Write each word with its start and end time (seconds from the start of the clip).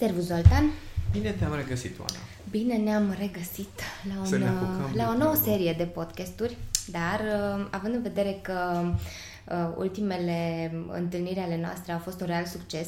Servus, 0.00 0.24
Zoltan! 0.24 0.70
Bine 1.12 1.30
te-am 1.30 1.54
regăsit, 1.54 1.98
Oana. 1.98 2.22
Bine 2.50 2.76
ne-am 2.76 3.14
regăsit 3.18 3.80
la, 4.08 4.24
Să 4.24 4.34
un, 4.34 4.40
ne 4.40 4.48
apucăm 4.48 4.90
la 4.94 5.08
o 5.08 5.12
de 5.12 5.18
nouă 5.18 5.34
treabă. 5.34 5.50
serie 5.50 5.72
de 5.72 5.84
podcasturi, 5.84 6.56
dar 6.86 7.20
uh, 7.20 7.66
având 7.70 7.94
în 7.94 8.02
vedere 8.02 8.38
că 8.42 8.84
uh, 9.48 9.74
ultimele 9.76 10.70
întâlniri 10.92 11.38
ale 11.38 11.60
noastre 11.60 11.92
au 11.92 11.98
fost 11.98 12.20
un 12.20 12.26
real 12.26 12.44
succes, 12.44 12.86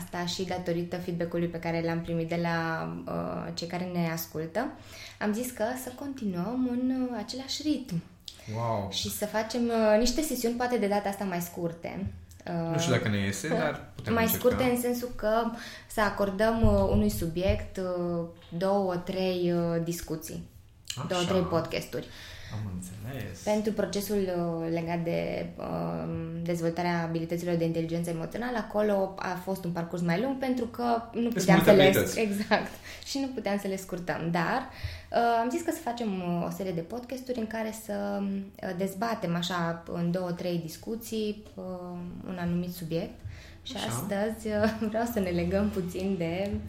asta 0.00 0.26
și 0.26 0.44
datorită 0.44 0.96
feedback-ului 0.96 1.46
pe 1.48 1.58
care 1.58 1.82
l-am 1.84 2.00
primit 2.00 2.28
de 2.28 2.38
la 2.42 2.88
uh, 3.06 3.52
cei 3.54 3.68
care 3.68 3.84
ne 3.92 4.10
ascultă, 4.12 4.66
am 5.18 5.32
zis 5.32 5.50
că 5.50 5.64
să 5.84 5.92
continuăm 5.98 6.68
în 6.70 6.90
uh, 6.90 7.16
același 7.24 7.62
ritm 7.62 8.02
Wow! 8.56 8.88
și 8.90 9.10
să 9.10 9.26
facem 9.26 9.62
uh, 9.66 9.98
niște 9.98 10.20
sesiuni 10.22 10.54
poate 10.54 10.76
de 10.76 10.86
data 10.86 11.08
asta 11.08 11.24
mai 11.24 11.40
scurte. 11.40 12.06
Uh, 12.46 12.72
Nu 12.72 12.78
știu 12.78 12.92
dacă 12.92 13.08
ne 13.08 13.18
iese, 13.18 13.48
dar 13.48 13.84
putem 13.94 14.12
mai 14.12 14.22
încerca. 14.24 14.48
scurte 14.48 14.70
în 14.70 14.80
sensul 14.80 15.08
că 15.16 15.50
să 15.86 16.00
acordăm 16.00 16.62
uh, 16.62 16.88
unui 16.90 17.10
subiect 17.10 17.76
uh, 17.76 18.24
două, 18.58 18.96
trei 18.96 19.52
uh, 19.52 19.82
discuții, 19.84 20.48
Așa. 20.96 21.06
două, 21.08 21.22
trei 21.22 21.40
podcasturi. 21.40 22.06
Am 22.52 22.72
înțeles. 22.74 23.38
Pentru 23.42 23.72
procesul 23.72 24.16
uh, 24.16 24.68
legat 24.72 25.04
de 25.04 25.46
uh, 25.56 26.08
dezvoltarea 26.42 27.02
abilităților 27.02 27.54
de 27.54 27.64
inteligență 27.64 28.10
emoțională, 28.10 28.56
acolo 28.56 29.14
a 29.18 29.40
fost 29.44 29.64
un 29.64 29.70
parcurs 29.70 30.02
mai 30.02 30.20
lung 30.20 30.38
pentru 30.38 30.64
că 30.64 31.02
nu 31.12 31.28
puteam 31.28 31.56
multe 31.56 31.70
să 31.70 31.76
le... 31.76 31.82
abilități. 31.82 32.20
Exact. 32.26 32.70
Și 33.04 33.18
nu 33.18 33.26
puteam 33.26 33.58
să 33.58 33.68
le 33.68 33.76
scurtăm. 33.76 34.28
Dar 34.30 34.68
uh, 35.10 35.40
am 35.42 35.50
zis 35.50 35.62
că 35.62 35.70
să 35.70 35.80
facem 35.82 36.08
uh, 36.08 36.46
o 36.46 36.50
serie 36.50 36.72
de 36.72 36.80
podcasturi 36.80 37.38
în 37.38 37.46
care 37.46 37.74
să 37.84 38.22
uh, 38.22 38.70
dezbatem 38.78 39.34
așa 39.34 39.82
în 39.92 40.10
două, 40.10 40.32
trei 40.32 40.60
discuții 40.64 41.42
uh, 41.54 41.64
un 42.28 42.36
anumit 42.40 42.72
subiect. 42.72 43.14
Și 43.62 43.72
Așa. 43.76 43.86
astăzi 43.86 44.46
uh, 44.46 44.74
vreau 44.90 45.04
să 45.12 45.20
ne 45.20 45.30
legăm 45.30 45.68
puțin 45.68 46.14
de 46.18 46.50
uh, 46.52 46.60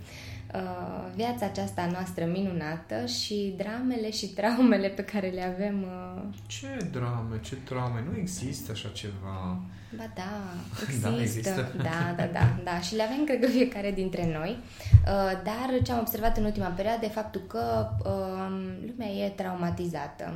viața 1.16 1.46
aceasta 1.46 1.90
noastră 1.92 2.26
minunată 2.26 3.06
și 3.06 3.54
dramele 3.58 4.12
și 4.12 4.28
traumele 4.28 4.88
pe 4.88 5.04
care 5.04 5.28
le 5.30 5.44
avem 5.44 5.82
uh, 5.82 6.22
Ce 6.48 6.88
drame, 6.92 7.40
ce 7.42 7.56
traume, 7.56 8.04
nu 8.12 8.18
există 8.18 8.72
așa 8.72 8.90
ceva. 8.90 9.60
Ba 9.98 10.12
da, 10.16 10.32
Da, 11.02 11.22
există. 11.22 11.22
există. 11.22 11.72
Da, 11.78 12.14
da, 12.18 12.26
da, 12.26 12.60
da. 12.64 12.80
Și 12.80 12.96
le 12.96 13.04
avem, 13.04 13.24
cred 13.26 13.40
că, 13.40 13.48
fiecare 13.48 13.92
dintre 13.92 14.32
noi. 14.38 14.58
Uh, 14.92 15.42
Dar 15.44 15.82
ce 15.84 15.92
am 15.92 16.00
observat 16.00 16.38
în 16.38 16.44
ultima 16.44 16.68
perioadă 16.68 17.06
e 17.06 17.10
faptul 17.10 17.42
că 17.42 17.90
um, 18.06 18.54
lumea 18.88 19.08
e 19.08 19.30
traumatizată. 19.30 20.34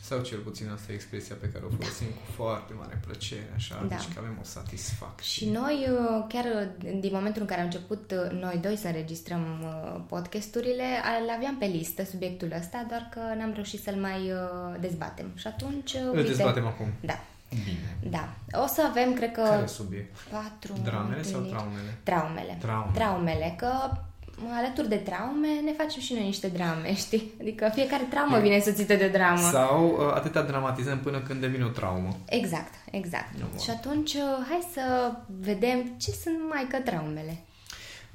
Sau 0.00 0.20
cel 0.20 0.38
puțin 0.38 0.70
asta 0.74 0.92
e 0.92 0.94
expresia 0.94 1.34
pe 1.40 1.46
care 1.48 1.64
o 1.64 1.68
folosim 1.76 2.06
cu 2.06 2.22
foarte 2.42 2.72
mare 2.78 3.00
plăcere, 3.06 3.50
așa, 3.54 3.74
Da. 3.88 3.94
deci 3.94 4.08
că 4.14 4.18
avem 4.18 4.36
o 4.40 4.44
satisfacție. 4.44 5.24
Și 5.46 5.50
noi, 5.50 5.86
uh, 5.90 6.24
chiar 6.28 6.44
uh, 6.44 6.90
din 7.00 7.10
momentul 7.12 7.40
în 7.40 7.46
care 7.46 7.60
am 7.60 7.66
început 7.66 8.12
uh, 8.14 8.40
noi 8.40 8.58
doi 8.62 8.76
să 8.76 8.86
înregistrăm 8.86 9.44
uh, 9.62 10.00
podcasturile, 10.08 10.84
îl 11.22 11.30
aveam 11.36 11.56
pe 11.58 11.64
listă 11.66 12.04
subiectul 12.04 12.52
ăsta, 12.58 12.84
doar 12.88 13.08
că 13.12 13.20
n-am 13.38 13.52
reușit 13.54 13.82
să-l 13.82 13.94
mai 13.94 14.20
uh, 14.32 14.80
dezbatem. 14.80 15.26
Și 15.34 15.46
atunci, 15.46 15.92
uh, 15.92 16.00
Îl 16.00 16.16
uite, 16.16 16.28
dezbatem 16.28 16.66
acum. 16.66 16.86
Da, 17.00 17.18
Bine. 17.64 18.10
da. 18.16 18.28
O 18.62 18.66
să 18.66 18.82
avem, 18.90 19.12
cred 19.14 19.32
că, 19.32 19.40
Care 19.42 19.66
subiect? 19.66 20.16
patru 20.30 20.72
Dramele 20.82 21.22
sau 21.22 21.40
întâlniri. 21.40 21.54
traumele? 21.54 21.98
Traumele. 22.02 22.56
Traume. 22.60 22.90
Traumele, 22.94 23.54
că 23.58 23.72
alături 24.56 24.88
de 24.88 24.96
traume 24.96 25.48
ne 25.64 25.72
facem 25.72 26.00
și 26.00 26.12
noi 26.12 26.22
niște 26.22 26.48
drame, 26.48 26.94
știi? 27.04 27.32
Adică 27.40 27.70
fiecare 27.74 28.02
traumă 28.02 28.36
E. 28.38 28.40
vine 28.40 28.54
însoțită 28.54 28.94
de 28.94 29.04
o 29.04 29.08
dramă. 29.08 29.48
Sau 29.50 29.88
uh, 29.88 30.14
atâta 30.14 30.42
dramatizăm 30.42 30.98
până 30.98 31.20
când 31.20 31.40
devine 31.40 31.64
o 31.64 31.68
traumă. 31.68 32.16
Exact, 32.28 32.74
exact. 32.90 33.32
Nu, 33.38 33.44
bun. 33.50 33.58
și 33.58 33.70
atunci, 33.70 34.12
uh, 34.14 34.46
hai 34.48 34.68
să 34.72 35.12
vedem 35.40 35.94
ce 35.96 36.10
sunt 36.10 36.38
mai 36.48 36.66
că 36.70 36.76
traumele. 36.76 37.36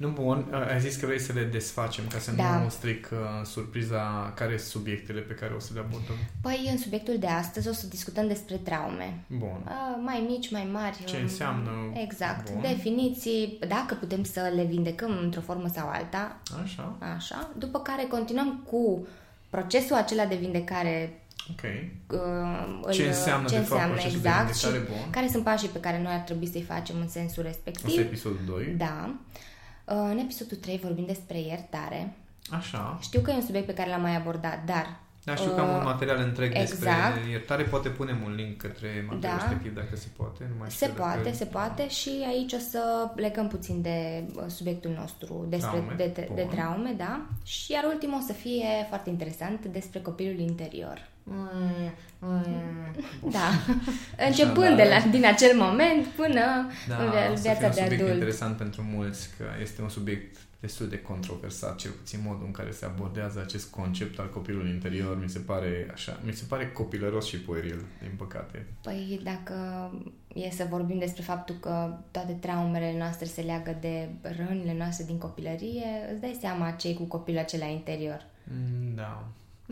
Nu, 0.00 0.08
bun, 0.08 0.46
uh, 0.52 0.70
ai 0.72 0.80
zis 0.80 0.96
că 0.96 1.06
vrei 1.06 1.18
să 1.20 1.32
le 1.32 1.42
desfacem 1.42 2.04
ca 2.12 2.18
să 2.18 2.30
Da. 2.32 2.58
nu 2.62 2.68
stric 2.68 3.08
uh, 3.12 3.18
surpriza 3.46 4.32
care 4.36 4.56
sunt 4.56 4.68
subiectele 4.70 5.20
pe 5.20 5.32
care 5.34 5.52
o 5.56 5.58
să 5.58 5.70
le 5.74 5.80
abordăm. 5.80 6.14
Păi, 6.40 6.68
în 6.70 6.78
subiectul 6.78 7.16
de 7.18 7.26
astăzi 7.26 7.68
o 7.68 7.72
să 7.72 7.86
discutăm 7.86 8.26
despre 8.26 8.56
traume. 8.56 9.24
Bun. 9.26 9.60
Uh, 9.64 9.72
Mai 10.04 10.24
mici, 10.28 10.50
mai 10.50 10.68
mari. 10.72 11.04
Ce 11.04 11.16
um, 11.16 11.22
înseamnă? 11.22 11.70
Exact. 12.02 12.50
Bun. 12.52 12.60
Definiții, 12.60 13.58
dacă 13.68 13.94
putem 13.94 14.22
să 14.24 14.52
le 14.54 14.64
vindecăm 14.64 15.18
într-o 15.22 15.40
formă 15.40 15.68
sau 15.74 15.88
alta, 15.88 16.36
Așa, 16.62 16.96
așa. 17.16 17.50
După 17.58 17.78
care 17.80 18.02
continuăm 18.10 18.64
cu 18.70 19.06
procesul 19.50 19.96
acela 19.96 20.24
de 20.26 20.34
vindecare 20.36 21.22
ok. 21.50 21.62
uh, 22.10 22.18
îl- 22.82 22.92
Ce 22.92 23.06
înseamnă, 23.06 23.48
ce 23.48 23.54
de 23.54 23.60
fapt, 23.60 23.70
înseamnă 23.70 23.94
procesul 23.94 24.20
de 24.20 24.28
exact 24.28 24.56
și 24.56 24.64
vindecare 24.70 24.98
bun? 25.00 25.10
care 25.10 25.28
sunt 25.28 25.44
pașii 25.44 25.68
pe 25.68 25.80
care 25.80 26.02
noi 26.02 26.12
ar 26.12 26.18
trebui 26.20 26.46
să-i 26.46 26.62
facem 26.62 26.96
în 27.00 27.08
sensul 27.08 27.46
Asta 27.46 27.58
e 27.64 27.70
respectiv. 27.70 27.98
episodul 28.00 28.40
2. 28.46 28.74
Da. 28.76 29.04
Uh, 29.08 29.14
În 29.84 30.18
episodul 30.18 30.56
3 30.56 30.78
vorbim 30.82 31.04
despre 31.06 31.40
iertare. 31.40 32.12
Așa. 32.50 32.98
Știu 33.02 33.20
că 33.20 33.30
e 33.30 33.34
un 33.34 33.42
subiect 33.42 33.66
pe 33.66 33.74
care 33.74 33.90
l-am 33.90 34.00
mai 34.00 34.16
abordat, 34.16 34.64
dar 34.64 34.98
Da, 35.24 35.34
știu 35.34 35.50
că 35.50 35.60
am 35.60 35.68
un 35.68 35.74
Uh, 35.76 35.82
material 35.84 36.18
întreg 36.18 36.50
exact. 36.56 37.14
despre 37.14 37.30
iertare. 37.30 37.62
Poate 37.62 37.88
punem 37.88 38.22
un 38.24 38.34
link 38.34 38.56
către 38.56 38.88
materialul 39.08 39.20
Da. 39.20 39.44
respectiv, 39.46 39.74
dacă 39.74 39.96
se 39.96 40.06
poate. 40.16 40.44
Nu 40.48 40.54
mai 40.58 40.70
se 40.70 40.84
știu 40.84 40.96
poate, 40.96 41.22
dacă... 41.22 41.36
se 41.36 41.44
poate 41.44 41.88
și 41.88 42.10
aici 42.28 42.52
o 42.52 42.58
să 42.58 43.10
legăm 43.16 43.48
puțin 43.48 43.82
de 43.82 44.24
uh, 44.34 44.42
subiectul 44.46 44.90
nostru 44.98 45.46
despre 45.48 45.70
Traume, 45.78 45.94
de, 45.96 46.10
de, 46.14 46.28
de 46.34 46.42
bun. 46.42 46.54
traume, 46.56 46.92
da? 46.96 47.20
Și 47.44 47.72
iar 47.72 47.84
ultimul 47.84 48.18
o 48.22 48.24
să 48.26 48.32
fie 48.32 48.66
foarte 48.88 49.10
interesant 49.10 49.64
despre 49.66 50.00
copilul 50.00 50.38
interior. 50.38 51.08
Da. 53.30 53.48
Începând 54.26 54.76
de 54.76 54.82
la, 54.82 55.10
din 55.10 55.26
acel 55.26 55.56
moment 55.56 56.06
până 56.06 56.44
Da, 56.88 56.96
în 56.96 57.32
o 57.32 57.34
să 57.34 57.42
fie 57.42 57.56
viața 57.58 57.66
un 57.66 57.72
de 57.72 57.80
subiect 57.80 58.02
adult. 58.02 58.12
interesant 58.12 58.56
pentru 58.56 58.82
mulți, 58.82 59.30
că 59.38 59.44
este 59.60 59.82
un 59.82 59.88
subiect 59.88 60.36
destul 60.60 60.88
de 60.88 61.02
controversat, 61.02 61.76
cel 61.76 61.90
puțin 61.90 62.20
modul 62.24 62.46
în 62.46 62.50
care 62.50 62.70
se 62.70 62.84
abordează 62.84 63.40
acest 63.40 63.70
concept 63.70 64.18
al 64.18 64.30
copilului 64.30 64.70
interior, 64.70 65.20
mi 65.22 65.28
se 65.28 65.38
pare 65.38 65.90
așa, 65.92 66.20
mi 66.24 66.32
se 66.32 66.44
pare 66.48 66.72
copilăros 66.72 67.26
și 67.26 67.40
pueril, 67.40 67.84
din 68.00 68.12
păcate. 68.16 68.66
Păi 68.82 69.20
dacă 69.22 69.54
e 70.34 70.50
să 70.50 70.66
vorbim 70.70 70.98
despre 70.98 71.22
faptul 71.22 71.54
că 71.60 71.96
toate 72.10 72.32
traumele 72.32 72.94
noastre 72.98 73.26
se 73.26 73.40
leagă 73.40 73.76
de 73.80 74.08
rănile 74.22 74.74
noastre 74.78 75.04
din 75.04 75.18
copilărie, 75.18 75.86
îți 76.12 76.20
dai 76.20 76.38
seama 76.40 76.70
cei 76.70 76.94
cu 76.94 77.02
copilul 77.04 77.40
acela 77.40 77.66
interior. 77.66 78.26
Mm, 78.44 78.94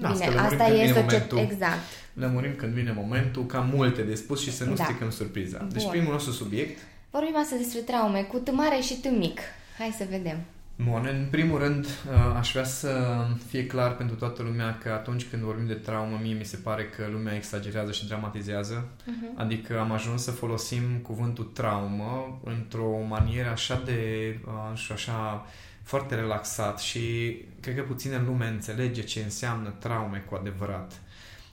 Da. 0.00 0.09
Bine, 0.10 0.25
Asta 0.25 0.34
lămurim 0.34 0.53
asta 0.53 0.64
când 0.64 0.78
e 0.78 0.82
vine 0.82 0.92
societ... 1.00 1.10
momentul. 1.10 1.38
Exact. 1.38 1.78
Lămurim 2.12 2.54
când 2.56 2.72
vine 2.72 2.92
momentul, 2.97 3.47
ca 3.47 3.59
multe 3.72 4.03
de 4.03 4.14
spus 4.14 4.42
și 4.42 4.53
să 4.53 4.64
nu 4.64 4.75
Da. 4.75 4.84
stricăm 4.84 5.10
surpriza. 5.10 5.66
Deci 5.72 5.82
Bun. 5.82 5.91
primul 5.91 6.12
nostru 6.12 6.32
subiect 6.32 6.78
Vorbim 7.10 7.36
astăzi 7.36 7.62
despre 7.62 7.81
traume, 7.81 8.22
cu 8.22 8.37
T 8.38 8.50
mare 8.53 8.81
și 8.81 8.94
T 8.94 9.04
mic. 9.19 9.41
Hai 9.78 9.94
să 9.98 10.04
vedem. 10.10 10.38
Bun, 10.84 11.08
în 11.12 11.26
primul 11.31 11.58
rând 11.58 11.84
uh, 11.84 12.37
aș 12.38 12.50
vrea 12.53 12.64
să 12.64 13.16
fie 13.48 13.66
clar 13.66 13.97
pentru 13.97 14.16
toată 14.16 14.42
lumea 14.42 14.78
că 14.82 14.88
atunci 14.91 15.26
când 15.31 15.42
vorbim 15.42 15.66
de 15.66 15.75
traumă, 15.75 16.19
mie 16.22 16.34
mi 16.34 16.44
se 16.44 16.56
pare 16.56 16.84
că 16.97 17.06
lumea 17.10 17.34
exagerează 17.34 17.92
și 17.92 18.06
dramatizează. 18.06 18.88
Mhm. 19.04 19.32
Adică 19.34 19.78
am 19.81 19.92
ajuns 19.92 20.22
să 20.22 20.31
folosim 20.31 20.82
cuvântul 21.03 21.44
traumă 21.44 22.41
într-o 22.44 23.04
manieră 23.08 23.48
așa 23.50 23.82
de, 23.84 24.00
uh, 24.47 24.78
și 24.78 24.92
așa, 24.92 25.47
foarte 25.88 26.15
relaxat 26.15 26.81
și 26.81 27.37
cred 27.60 27.75
că 27.75 27.82
puțină 27.82 28.22
lume 28.26 28.47
înțelege 28.47 29.03
ce 29.03 29.21
înseamnă 29.22 29.71
traume 29.78 30.19
cu 30.19 30.34
adevărat. 30.34 31.00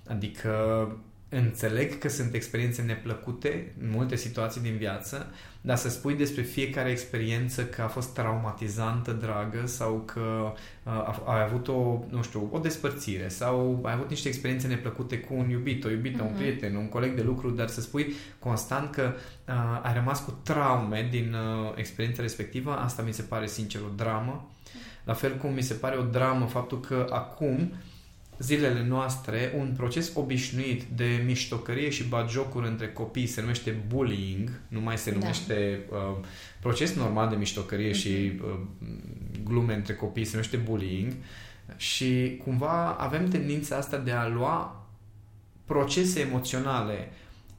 Adică 0.08 0.52
înțeleg 1.30 1.98
că 1.98 2.10
sunt 2.10 2.34
experiențe 2.34 2.82
neplăcute 2.82 3.74
în 3.82 3.90
multe 3.90 4.16
situații 4.16 4.62
din 4.62 4.78
viață, 4.78 5.28
dar 5.62 5.78
să 5.78 5.90
spui 5.90 6.14
despre 6.16 6.42
fiecare 6.42 6.90
experiență 6.90 7.66
că 7.66 7.82
a 7.82 7.88
fost 7.88 8.14
traumatizantă, 8.14 9.12
dragă, 9.12 9.66
sau 9.66 10.04
că 10.06 10.20
uh, 10.84 10.92
a- 10.92 11.24
ai 11.26 11.42
avut 11.44 11.68
o, 11.68 12.00
nu 12.10 12.22
știu, 12.24 12.50
o 12.52 12.60
despărțire, 12.60 13.28
sau 13.28 13.80
ai 13.84 13.94
avut 13.94 14.10
niște 14.10 14.28
experiențe 14.28 14.68
neplăcute 14.68 15.20
cu 15.20 15.34
un 15.34 15.50
iubit, 15.50 15.84
o 15.86 15.90
iubită, 15.90 16.22
un 16.24 16.30
Mhm. 16.30 16.38
prieten, 16.38 16.76
un 16.76 16.90
coleg 16.90 17.16
de 17.16 17.22
lucru, 17.22 17.50
dar 17.50 17.68
să 17.68 17.82
spui 17.82 18.14
constant 18.40 18.92
că 18.92 19.14
uh, 19.48 19.54
ai 19.84 19.94
rămas 19.94 20.20
cu 20.24 20.40
traume 20.44 21.08
din 21.12 21.34
uh, 21.34 21.72
experiența 21.76 22.22
respectivă, 22.22 22.76
asta 22.76 23.02
mi 23.02 23.14
se 23.14 23.22
pare 23.22 23.48
sincer 23.48 23.82
o 23.82 23.94
dramă. 23.96 24.50
La 25.04 25.14
fel 25.14 25.38
cum 25.38 25.54
mi 25.54 25.62
se 25.62 25.74
pare 25.74 25.98
o 25.98 26.02
dramă 26.04 26.46
faptul 26.46 26.80
că 26.80 27.08
acum 27.10 27.74
zilele 28.40 28.86
noastre, 28.88 29.54
un 29.58 29.74
proces 29.78 30.12
obișnuit 30.14 30.84
de 30.84 31.24
miștocărie 31.26 31.90
și 31.90 32.04
bagiocuri 32.04 32.68
între 32.68 32.88
copii. 32.92 33.28
Se 33.28 33.42
numește 33.42 33.84
bullying, 33.88 34.62
nu 34.68 34.80
mai 34.80 34.98
se 34.98 35.12
Da. 35.12 35.18
numește 35.18 35.80
uh, 35.90 36.26
proces 36.60 36.94
normal 36.94 37.30
de 37.30 37.36
miștocărie 37.36 37.92
și 37.92 38.08
uh, 38.08 38.60
glume 39.44 39.74
între 39.74 39.94
copii, 39.94 40.26
se 40.26 40.32
numește 40.32 40.58
bullying. 40.58 41.14
Și 41.76 42.42
cumva 42.44 42.92
avem 42.92 43.30
tendința 43.30 43.76
asta 43.76 43.98
de 43.98 44.12
a 44.12 44.28
lua 44.28 44.86
procese 45.66 46.20
emoționale 46.20 47.12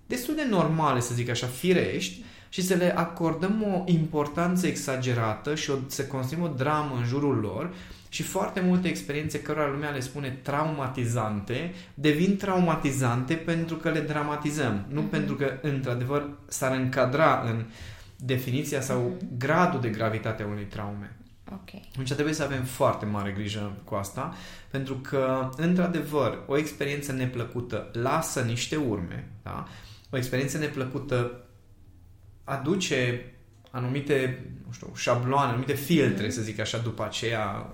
destul 0.06 0.34
de 0.34 0.46
normale, 0.50 1.00
să 1.00 1.14
zic 1.14 1.28
așa, 1.28 1.46
firești 1.46 2.24
și 2.48 2.62
să 2.62 2.74
le 2.74 2.96
acordăm 2.96 3.62
o 3.62 3.82
importanță 3.92 4.66
exagerată 4.66 5.54
și 5.54 5.70
o, 5.70 5.74
să 5.86 6.04
construim 6.04 6.44
o 6.44 6.48
dramă 6.48 6.96
în 6.96 7.04
jurul 7.04 7.36
lor 7.36 7.74
și 8.16 8.22
foarte 8.22 8.60
multe 8.60 8.88
experiențe 8.88 9.42
cărora 9.42 9.70
lumea 9.70 9.90
le 9.90 10.00
spune 10.00 10.38
traumatizante 10.42 11.74
devin 11.94 12.36
traumatizante 12.36 13.34
pentru 13.34 13.76
că 13.76 13.90
le 13.90 14.00
dramatizăm, 14.00 14.86
nu 14.88 15.00
Mhm. 15.00 15.10
pentru 15.10 15.34
că 15.34 15.52
într-adevăr 15.62 16.28
s-ar 16.48 16.76
încadra 16.76 17.42
în 17.46 17.64
definiția 18.16 18.80
sau 18.80 19.00
Mhm. 19.00 19.38
gradul 19.38 19.80
de 19.80 19.88
gravitate 19.88 20.42
a 20.42 20.46
unei 20.46 20.64
traume. 20.64 21.16
Ok. 21.52 21.70
Deci 21.96 22.12
trebuie 22.12 22.34
să 22.34 22.42
avem 22.42 22.62
foarte 22.64 23.04
mare 23.04 23.30
grijă 23.30 23.76
cu 23.84 23.94
asta, 23.94 24.34
pentru 24.70 24.94
că, 24.94 25.50
într-adevăr, 25.56 26.38
o 26.46 26.56
experiență 26.58 27.12
neplăcută 27.12 27.90
lasă 27.92 28.40
niște 28.40 28.76
urme, 28.76 29.28
da? 29.42 29.66
O 30.10 30.16
experiență 30.16 30.58
neplăcută 30.58 31.40
aduce 32.44 33.30
anumite, 33.70 34.44
nu 34.66 34.72
știu, 34.72 34.92
șabloane, 34.94 35.50
anumite 35.50 35.74
filtre, 35.74 36.24
mm. 36.24 36.30
să 36.30 36.42
zic 36.42 36.58
așa, 36.60 36.78
după 36.78 37.04
aceea 37.04 37.70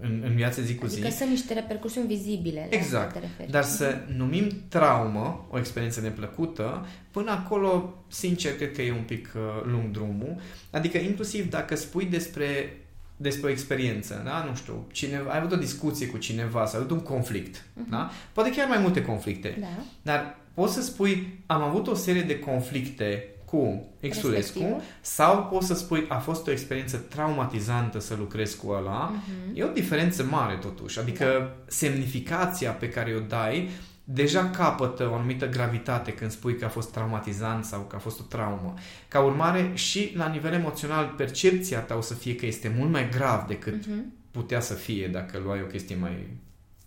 în, 0.00 0.22
în 0.26 0.34
viața 0.34 0.62
zi 0.62 0.74
cu 0.74 0.86
zi. 0.86 0.98
Adică 0.98 1.14
sunt 1.14 1.30
niște 1.30 1.54
repercusiuni 1.54 2.06
vizibile. 2.06 2.66
Exact. 2.70 3.16
Dar 3.50 3.62
să 3.62 3.96
numim 4.16 4.48
traumă 4.68 5.48
o 5.50 5.58
experiență 5.58 6.00
neplăcută, 6.00 6.86
până 7.10 7.30
acolo, 7.30 7.94
sincer, 8.08 8.56
cred 8.56 8.72
că 8.72 8.82
e 8.82 8.92
un 8.92 9.04
pic 9.06 9.32
uh, 9.34 9.70
lung 9.70 9.90
drumul. 9.90 10.36
Adică, 10.70 10.98
inclusiv 10.98 11.50
dacă 11.50 11.76
spui 11.76 12.04
despre 12.04 12.72
despre 13.20 13.48
o 13.48 13.50
experiență, 13.50 14.22
da? 14.24 14.44
Nu 14.48 14.54
știu, 14.54 14.86
cineva, 14.92 15.30
ai 15.30 15.38
avut 15.38 15.52
o 15.52 15.56
discuție 15.56 16.06
cu 16.06 16.16
cineva, 16.16 16.66
sau 16.66 16.80
ai 16.80 16.86
avut 16.86 16.98
un 16.98 17.04
conflict, 17.04 17.56
uh-huh. 17.56 17.90
da? 17.90 18.10
Poate 18.32 18.50
chiar 18.50 18.68
mai 18.68 18.78
multe 18.78 19.02
conflicte. 19.02 19.56
Da. 19.60 19.66
Dar 20.02 20.38
poți 20.54 20.74
să 20.74 20.82
spui, 20.82 21.42
am 21.46 21.62
avut 21.62 21.86
o 21.86 21.94
serie 21.94 22.22
de 22.22 22.38
conflicte 22.38 23.28
cu 23.50 23.86
Exulescu 24.00 24.82
sau 25.00 25.44
poți 25.44 25.66
să 25.66 25.74
spui 25.74 26.04
a 26.08 26.18
fost 26.18 26.46
o 26.46 26.50
experiență 26.50 26.96
traumatizantă 26.96 28.00
să 28.00 28.14
lucrezi 28.18 28.56
cu 28.56 28.70
ăla. 28.70 29.12
Uh-huh. 29.12 29.54
E 29.54 29.64
o 29.64 29.72
diferență 29.72 30.24
mare 30.24 30.54
totuși. 30.54 30.98
Adică 30.98 31.24
da. 31.24 31.56
semnificația 31.66 32.70
pe 32.70 32.88
care 32.88 33.14
o 33.14 33.20
dai 33.20 33.68
deja 34.04 34.50
capătă 34.50 35.08
o 35.10 35.14
anumită 35.14 35.48
gravitate 35.48 36.12
când 36.12 36.30
spui 36.30 36.56
că 36.56 36.64
a 36.64 36.68
fost 36.68 36.92
traumatizant 36.92 37.64
sau 37.64 37.80
că 37.80 37.96
a 37.96 37.98
fost 37.98 38.20
o 38.20 38.22
traumă. 38.22 38.74
Ca 39.08 39.20
urmare, 39.20 39.70
și 39.74 40.12
la 40.16 40.28
nivel 40.28 40.52
emoțional, 40.52 41.14
percepția 41.16 41.80
ta 41.80 41.94
o 41.94 42.00
să 42.00 42.14
fie 42.14 42.34
că 42.34 42.46
este 42.46 42.74
mult 42.76 42.90
mai 42.90 43.08
grav 43.08 43.46
decât 43.46 43.84
uh-huh. 43.84 44.30
putea 44.30 44.60
să 44.60 44.74
fie 44.74 45.08
dacă 45.08 45.40
luai 45.44 45.60
o 45.62 45.66
chestie 45.66 45.96
mai 46.00 46.26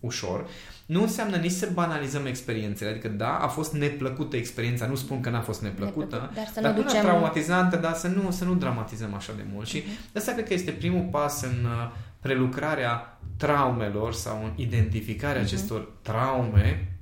ușor, 0.02 0.46
nu 0.86 1.02
înseamnă 1.02 1.36
nici 1.36 1.50
să 1.50 1.68
banalizăm 1.72 2.26
experiențele. 2.26 2.90
Adică, 2.90 3.08
da, 3.08 3.36
a 3.36 3.46
fost 3.46 3.72
neplăcută 3.72 4.36
experiența, 4.36 4.86
nu 4.86 4.94
spun 4.94 5.20
că 5.20 5.30
n-a 5.30 5.40
fost 5.40 5.62
neplăcută, 5.62 6.16
Neplăcut, 6.16 6.34
dar, 6.34 6.46
să 6.52 6.60
dar 6.60 6.74
nu 6.74 6.82
ducem... 6.82 7.00
traumatizantă, 7.00 7.76
dar 7.76 7.94
să 7.94 8.08
nu, 8.08 8.30
să 8.30 8.44
nu 8.44 8.54
dramatizăm 8.54 9.14
așa 9.14 9.32
de 9.36 9.44
mult. 9.52 9.66
Uh-huh. 9.66 9.70
Și 9.70 9.82
mhm. 9.86 10.16
asta 10.16 10.32
cred 10.32 10.46
că 10.46 10.54
este 10.54 10.70
primul 10.70 11.08
pas 11.10 11.42
în 11.42 11.64
uh, 11.64 11.90
prelucrarea 12.20 13.20
traumelor 13.36 14.12
sau 14.12 14.44
în 14.44 14.52
identificarea 14.56 15.40
uh-huh. 15.40 15.44
acestor 15.44 15.92
traume, 16.02 16.96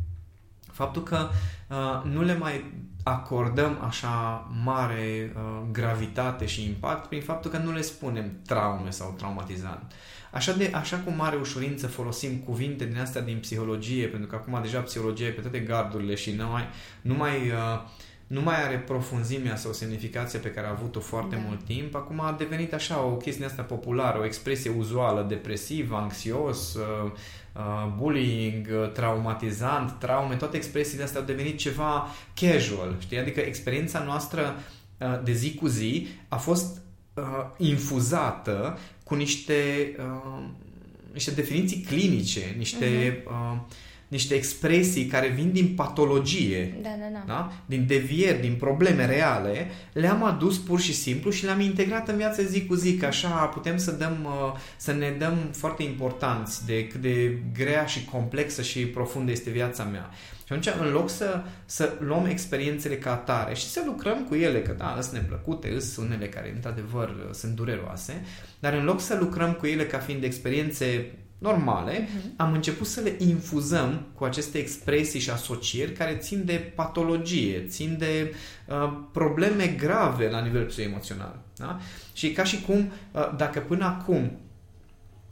faptul 0.72 1.02
că 1.02 1.28
uh, 1.68 2.12
nu 2.12 2.22
le 2.22 2.36
mai 2.36 2.64
acordăm 3.02 3.78
așa 3.86 4.46
mare 4.64 5.32
uh, 5.34 5.62
gravitate 5.72 6.46
și 6.46 6.64
impact 6.64 7.08
prin 7.08 7.20
faptul 7.20 7.50
că 7.50 7.58
nu 7.58 7.72
le 7.72 7.80
spunem 7.80 8.40
traume 8.46 8.90
sau 8.90 9.14
traumatizant. 9.18 9.92
Așa, 10.30 10.52
de, 10.52 10.70
așa 10.74 10.96
cu 10.96 11.10
mare 11.10 11.36
ușurință 11.36 11.86
folosim 11.86 12.36
cuvinte 12.36 12.84
din 12.84 12.98
astea 12.98 13.22
din 13.22 13.38
psihologie, 13.38 14.06
pentru 14.06 14.28
că 14.28 14.34
acum 14.34 14.58
deja 14.62 14.80
psihologia 14.80 15.26
e 15.26 15.30
pe 15.30 15.40
toate 15.40 15.58
gardurile 15.58 16.14
și 16.14 16.32
nu 16.32 16.48
mai, 16.48 16.68
nu 17.00 17.14
mai, 17.14 17.36
uh, 17.36 17.80
nu 18.30 18.40
mai 18.40 18.64
are 18.64 18.78
profunzimea 18.78 19.56
sau 19.56 19.72
semnificația 19.72 20.38
pe 20.38 20.50
care 20.50 20.66
a 20.66 20.70
avut-o 20.70 21.00
foarte 21.00 21.34
da. 21.34 21.42
mult 21.46 21.64
timp. 21.64 21.94
Acum 21.94 22.20
a 22.20 22.34
devenit 22.38 22.74
așa 22.74 23.02
o 23.02 23.16
chestie 23.16 23.44
asta 23.44 23.62
populară, 23.62 24.18
o 24.18 24.24
expresie 24.24 24.70
uzuală, 24.78 25.26
depresiv, 25.28 25.92
anxios, 25.92 26.74
uh, 26.74 27.10
uh, 27.54 27.92
bullying, 27.96 28.68
uh, 28.72 28.90
traumatizant, 28.92 29.98
traume, 29.98 30.34
toate 30.34 30.56
expresiile 30.56 31.04
astea 31.04 31.20
au 31.20 31.26
devenit 31.26 31.58
ceva 31.58 32.08
casual, 32.34 32.96
știi? 32.98 33.18
Adică 33.18 33.40
experiența 33.40 34.02
noastră 34.02 34.54
uh, 34.98 35.20
de 35.24 35.32
zi 35.32 35.54
cu 35.54 35.66
zi 35.66 36.06
a 36.28 36.36
fost 36.36 36.80
uh, 37.14 37.24
infuzată 37.56 38.78
cu 39.04 39.14
niște, 39.14 39.92
uh, 39.98 40.44
niște 41.12 41.30
definiții 41.30 41.80
clinice, 41.80 42.54
niște, 42.56 43.22
uh-huh. 43.22 43.66
Uh, 44.10 44.10
niște 44.10 44.34
expresii 44.34 45.06
care 45.06 45.28
vin 45.28 45.52
din 45.52 45.74
patologie, 45.74 46.78
da, 46.82 46.88
da, 46.98 47.06
da. 47.12 47.24
Da? 47.26 47.52
din 47.66 47.86
devieri, 47.86 48.40
din 48.40 48.54
probleme 48.54 49.06
reale, 49.06 49.70
le-am 49.92 50.24
adus 50.24 50.58
pur 50.58 50.80
și 50.80 50.94
simplu 50.94 51.30
și 51.30 51.44
le-am 51.44 51.60
integrat 51.60 52.08
în 52.08 52.16
viața 52.16 52.42
zi 52.42 52.66
cu 52.66 52.74
zi, 52.74 52.96
că 52.96 53.06
așa 53.06 53.28
putem 53.28 53.76
să, 53.76 53.90
dăm, 53.90 54.18
uh, 54.24 54.58
să 54.76 54.92
ne 54.92 55.10
dăm 55.18 55.36
foarte 55.52 55.82
importanți 55.82 56.66
de 56.66 56.86
cât 56.86 57.00
de 57.00 57.38
grea 57.54 57.86
și 57.86 58.04
complexă 58.04 58.62
și 58.62 58.86
profundă 58.86 59.30
este 59.30 59.50
viața 59.50 59.84
mea. 59.84 60.10
Și 60.46 60.56
atunci, 60.56 60.74
în 60.80 60.92
loc 60.92 61.10
să, 61.10 61.42
să 61.64 61.92
luăm 61.98 62.26
experiențele 62.26 62.96
ca 62.96 63.12
atare 63.12 63.54
și 63.54 63.66
să 63.66 63.82
lucrăm 63.86 64.24
cu 64.28 64.34
ele, 64.34 64.62
că 64.62 64.72
da, 64.72 64.98
sunt 65.00 65.14
neplăcute, 65.14 65.78
sunt 65.78 66.06
unele 66.06 66.28
care, 66.28 66.52
într-adevăr, 66.54 67.30
sunt 67.32 67.54
dureroase, 67.54 68.24
dar 68.58 68.72
în 68.72 68.84
loc 68.84 69.00
să 69.00 69.16
lucrăm 69.20 69.52
cu 69.52 69.66
ele 69.66 69.86
ca 69.86 69.98
fiind 69.98 70.24
experiențe 70.24 71.10
normale, 71.40 72.04
uh-huh. 72.04 72.36
am 72.36 72.52
început 72.52 72.86
să 72.86 73.00
le 73.00 73.14
infuzăm 73.18 74.06
cu 74.14 74.24
aceste 74.24 74.58
expresii 74.58 75.20
și 75.20 75.30
asocieri 75.30 75.92
care 75.92 76.16
țin 76.16 76.44
de 76.44 76.72
patologie, 76.74 77.66
țin 77.68 77.96
de 77.98 78.34
uh, 78.66 78.92
probleme 79.12 79.66
grave 79.66 80.28
la 80.28 80.40
nivel 80.40 80.64
psihoemoțional. 80.64 81.38
Da? 81.56 81.78
Și 82.12 82.32
ca 82.32 82.44
și 82.44 82.60
cum, 82.60 82.92
uh, 83.12 83.34
dacă 83.36 83.60
până 83.60 83.84
acum 83.84 84.22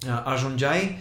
uh, 0.06 0.22
ajungeai 0.24 0.98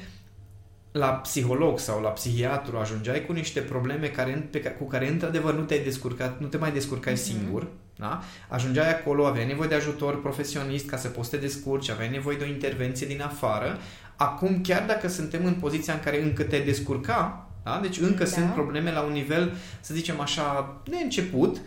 la 0.91 1.07
psiholog 1.07 1.79
sau 1.79 2.01
la 2.01 2.09
psihiatru 2.09 2.77
ajungeai 2.77 3.25
cu 3.25 3.31
niște 3.31 3.59
probleme 3.59 4.07
care, 4.07 4.47
pe, 4.51 4.59
cu 4.59 4.87
care 4.87 5.09
într-adevăr 5.09 5.53
nu 5.53 5.63
te-ai 5.63 5.83
descurcat, 5.83 6.39
nu 6.39 6.47
te 6.47 6.57
mai 6.57 6.71
descurcai 6.71 7.13
mm-hmm. 7.13 7.17
singur, 7.17 7.67
da? 7.97 8.21
ajungeai 8.47 8.91
acolo, 8.91 9.25
aveai 9.25 9.47
nevoie 9.47 9.67
de 9.67 9.75
ajutor 9.75 10.21
profesionist 10.21 10.89
ca 10.89 10.97
să 10.97 11.07
poți 11.07 11.29
să 11.29 11.35
te 11.35 11.41
descurci, 11.41 11.89
aveai 11.89 12.09
nevoie 12.09 12.37
de 12.37 12.43
o 12.43 12.47
intervenție 12.47 13.07
din 13.07 13.21
afară. 13.21 13.77
Acum, 14.15 14.61
chiar 14.61 14.83
dacă 14.87 15.07
suntem 15.07 15.45
în 15.45 15.53
poziția 15.53 15.93
în 15.93 15.99
care 15.99 16.23
încă 16.23 16.43
te 16.43 16.59
descurca, 16.59 17.47
da? 17.63 17.79
deci 17.81 17.99
încă 17.99 18.23
da. 18.23 18.29
sunt 18.29 18.53
probleme 18.53 18.91
la 18.91 19.01
un 19.01 19.11
nivel, 19.11 19.53
să 19.79 19.93
zicem 19.93 20.19
așa, 20.19 20.77
de 20.83 20.97
început, 21.03 21.55
uh, 21.55 21.61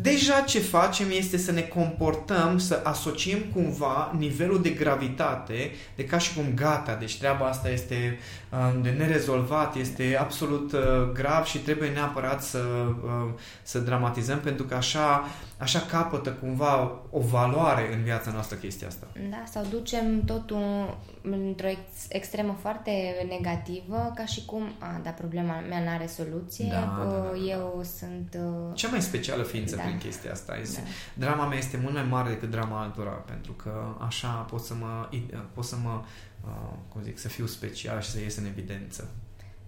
Deja 0.00 0.40
ce 0.40 0.58
facem 0.58 1.06
este 1.10 1.36
să 1.36 1.52
ne 1.52 1.60
comportăm, 1.60 2.58
să 2.58 2.80
asociem 2.84 3.38
cumva 3.54 4.14
nivelul 4.18 4.62
de 4.62 4.70
gravitate, 4.70 5.70
de 5.96 6.04
ca 6.04 6.18
și 6.18 6.34
cum 6.34 6.44
gata, 6.54 6.94
deci 6.94 7.18
treaba 7.18 7.46
asta 7.46 7.68
este 7.68 8.18
uh, 8.50 8.82
de 8.82 8.90
nerezolvat, 8.90 9.76
este 9.76 10.18
absolut 10.20 10.72
uh, 10.72 10.80
grav 11.12 11.44
și 11.44 11.58
trebuie 11.58 11.88
neapărat 11.88 12.42
să, 12.42 12.58
uh, 13.04 13.30
să 13.62 13.78
dramatizăm 13.78 14.38
pentru 14.38 14.64
că 14.64 14.74
așa, 14.74 15.24
așa 15.58 15.80
capătă 15.80 16.30
cumva 16.32 17.00
o 17.10 17.20
valoare 17.20 17.94
în 17.94 18.02
viața 18.02 18.30
noastră 18.30 18.56
chestia 18.56 18.86
asta. 18.86 19.06
Da, 19.30 19.42
sau 19.50 19.64
ducem 19.70 20.24
totul 20.24 20.98
într-o 21.22 21.68
ex- 21.68 22.06
extremă 22.08 22.56
foarte 22.60 22.90
negativă, 23.28 24.12
ca 24.14 24.24
și 24.24 24.44
cum, 24.44 24.62
a, 24.78 25.00
da, 25.02 25.10
problema 25.10 25.60
mea 25.68 25.80
nu 25.80 25.88
are 25.88 26.06
soluție, 26.06 26.68
da, 26.70 26.96
da, 26.98 27.04
da, 27.04 27.30
da. 27.30 27.36
eu 27.48 27.82
sunt... 27.98 28.38
Uh... 28.38 28.74
Cea 28.74 28.88
mai 28.88 29.02
specială 29.02 29.42
ființă 29.42 29.76
da. 29.76 29.82
prin 29.82 29.98
chestia 29.98 30.32
asta. 30.32 30.56
Este, 30.60 30.80
da. 30.80 31.26
Drama 31.26 31.46
mea 31.46 31.58
este 31.58 31.78
mult 31.82 31.94
mai 31.94 32.04
mare 32.04 32.28
decât 32.28 32.50
drama 32.50 32.82
altora, 32.82 33.10
pentru 33.10 33.52
că 33.52 33.96
așa 34.06 34.28
pot 34.28 34.60
să 34.60 34.74
mă, 34.74 35.08
pot 35.54 35.64
să 35.64 35.76
mă 35.82 36.00
uh, 36.44 36.76
cum 36.88 37.02
zic, 37.02 37.18
să 37.18 37.28
fiu 37.28 37.46
special 37.46 38.00
și 38.00 38.10
să 38.10 38.20
ies 38.20 38.36
în 38.36 38.46
evidență. 38.46 39.08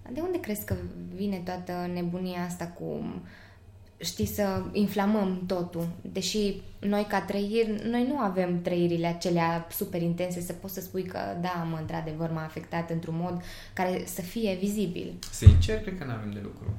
De 0.09 0.21
unde 0.21 0.39
crezi 0.39 0.65
că 0.65 0.75
vine 1.15 1.37
toată 1.37 1.89
nebunia 1.93 2.43
asta 2.45 2.67
cu 2.67 3.03
știi, 4.01 4.25
să 4.25 4.63
inflamăm 4.71 5.43
totul. 5.47 5.87
Deși 6.01 6.61
noi 6.79 7.05
ca 7.09 7.21
trăiri, 7.21 7.81
noi 7.89 8.05
nu 8.07 8.17
avem 8.17 8.61
trăirile 8.61 9.07
acelea 9.07 9.67
super 9.71 10.01
intense 10.01 10.41
să 10.41 10.53
poți 10.53 10.73
să 10.73 10.81
spui 10.81 11.03
că 11.03 11.19
da, 11.41 11.67
mă, 11.69 11.77
într-adevăr 11.79 12.31
m-a 12.31 12.43
afectat 12.43 12.89
într-un 12.89 13.15
mod 13.17 13.41
care 13.73 14.03
să 14.05 14.21
fie 14.21 14.57
vizibil. 14.59 15.13
Sincer, 15.31 15.79
cred 15.81 15.97
că 15.97 16.03
nu 16.03 16.11
avem 16.11 16.31
de 16.31 16.39
lucru. 16.43 16.73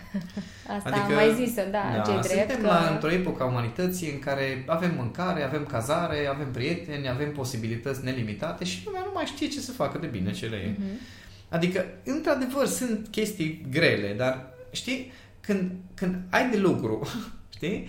Asta 0.76 0.88
adică, 0.88 1.04
am 1.04 1.14
mai 1.14 1.34
zis-o, 1.44 1.62
da, 1.70 1.82
da 1.96 2.02
ce 2.02 2.28
drept. 2.28 2.50
Suntem 2.50 2.70
că... 2.70 2.92
într-o 2.92 3.10
epocă 3.10 3.42
a 3.42 3.46
umanității 3.46 4.10
în 4.10 4.18
care 4.18 4.64
avem 4.66 4.94
mâncare, 4.96 5.42
avem 5.42 5.64
cazare, 5.64 6.26
avem 6.26 6.50
prieteni, 6.50 7.08
avem 7.08 7.32
posibilități 7.32 8.04
nelimitate 8.04 8.64
și 8.64 8.82
lumea 8.84 9.02
nu 9.04 9.10
mai 9.14 9.24
știe 9.24 9.48
ce 9.48 9.60
să 9.60 9.72
facă 9.72 9.98
de 9.98 10.06
bine 10.06 10.32
ce 10.32 10.46
le 10.46 10.56
e. 10.56 10.72
Uh-huh. 10.72 11.14
Adică, 11.48 11.84
într-adevăr, 12.04 12.66
sunt 12.66 13.06
chestii 13.10 13.66
grele, 13.70 14.14
dar, 14.16 14.54
știi, 14.70 15.12
când, 15.46 15.70
când 15.94 16.16
ai 16.30 16.50
de 16.50 16.56
lucru, 16.56 17.06
știi, 17.56 17.88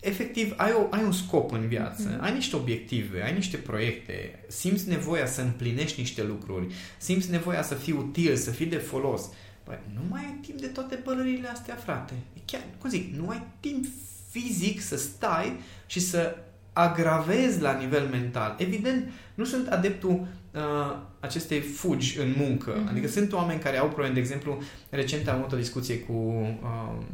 efectiv 0.00 0.54
ai, 0.56 0.72
o, 0.72 0.86
ai 0.90 1.04
un 1.04 1.12
scop 1.12 1.52
în 1.52 1.68
viață, 1.68 2.16
mm-hmm. 2.16 2.20
ai 2.20 2.34
niște 2.34 2.56
obiective, 2.56 3.22
ai 3.22 3.34
niște 3.34 3.56
proiecte, 3.56 4.44
simți 4.48 4.88
nevoia 4.88 5.26
să 5.26 5.40
împlinești 5.40 6.00
niște 6.00 6.22
lucruri, 6.22 6.74
simți 6.98 7.30
nevoia 7.30 7.62
să 7.62 7.74
fii 7.74 7.92
util, 7.92 8.36
să 8.36 8.50
fii 8.50 8.66
de 8.66 8.76
folos. 8.76 9.22
Păi, 9.62 9.78
nu 9.94 10.00
mai 10.10 10.20
ai 10.24 10.38
timp 10.40 10.60
de 10.60 10.66
toate 10.66 10.94
pălările 10.94 11.48
astea, 11.48 11.74
frate. 11.74 12.12
Chiar, 12.44 12.62
cum 12.78 12.90
zic, 12.90 13.14
nu 13.14 13.28
ai 13.28 13.42
timp 13.60 13.84
fizic 14.30 14.80
să 14.80 14.96
stai 14.96 15.60
și 15.86 16.00
să 16.00 16.36
agravezi 16.72 17.60
la 17.60 17.78
nivel 17.78 18.08
mental. 18.08 18.54
Evident, 18.58 19.10
nu 19.34 19.44
sunt 19.44 19.68
adeptul 19.68 20.26
uh, 20.54 20.96
acestei 21.20 21.60
fugi 21.60 22.18
în 22.18 22.34
muncă. 22.36 22.72
Mm-hmm. 22.72 22.88
Adică 22.88 23.08
sunt 23.08 23.32
oameni 23.32 23.60
care 23.60 23.78
au 23.78 23.86
probleme. 23.86 24.14
De 24.14 24.20
exemplu, 24.20 24.62
recent 24.90 25.28
am 25.28 25.38
avut 25.38 25.52
o 25.52 25.56
discuție 25.56 25.98
cu 25.98 26.12
uh, 26.12 27.04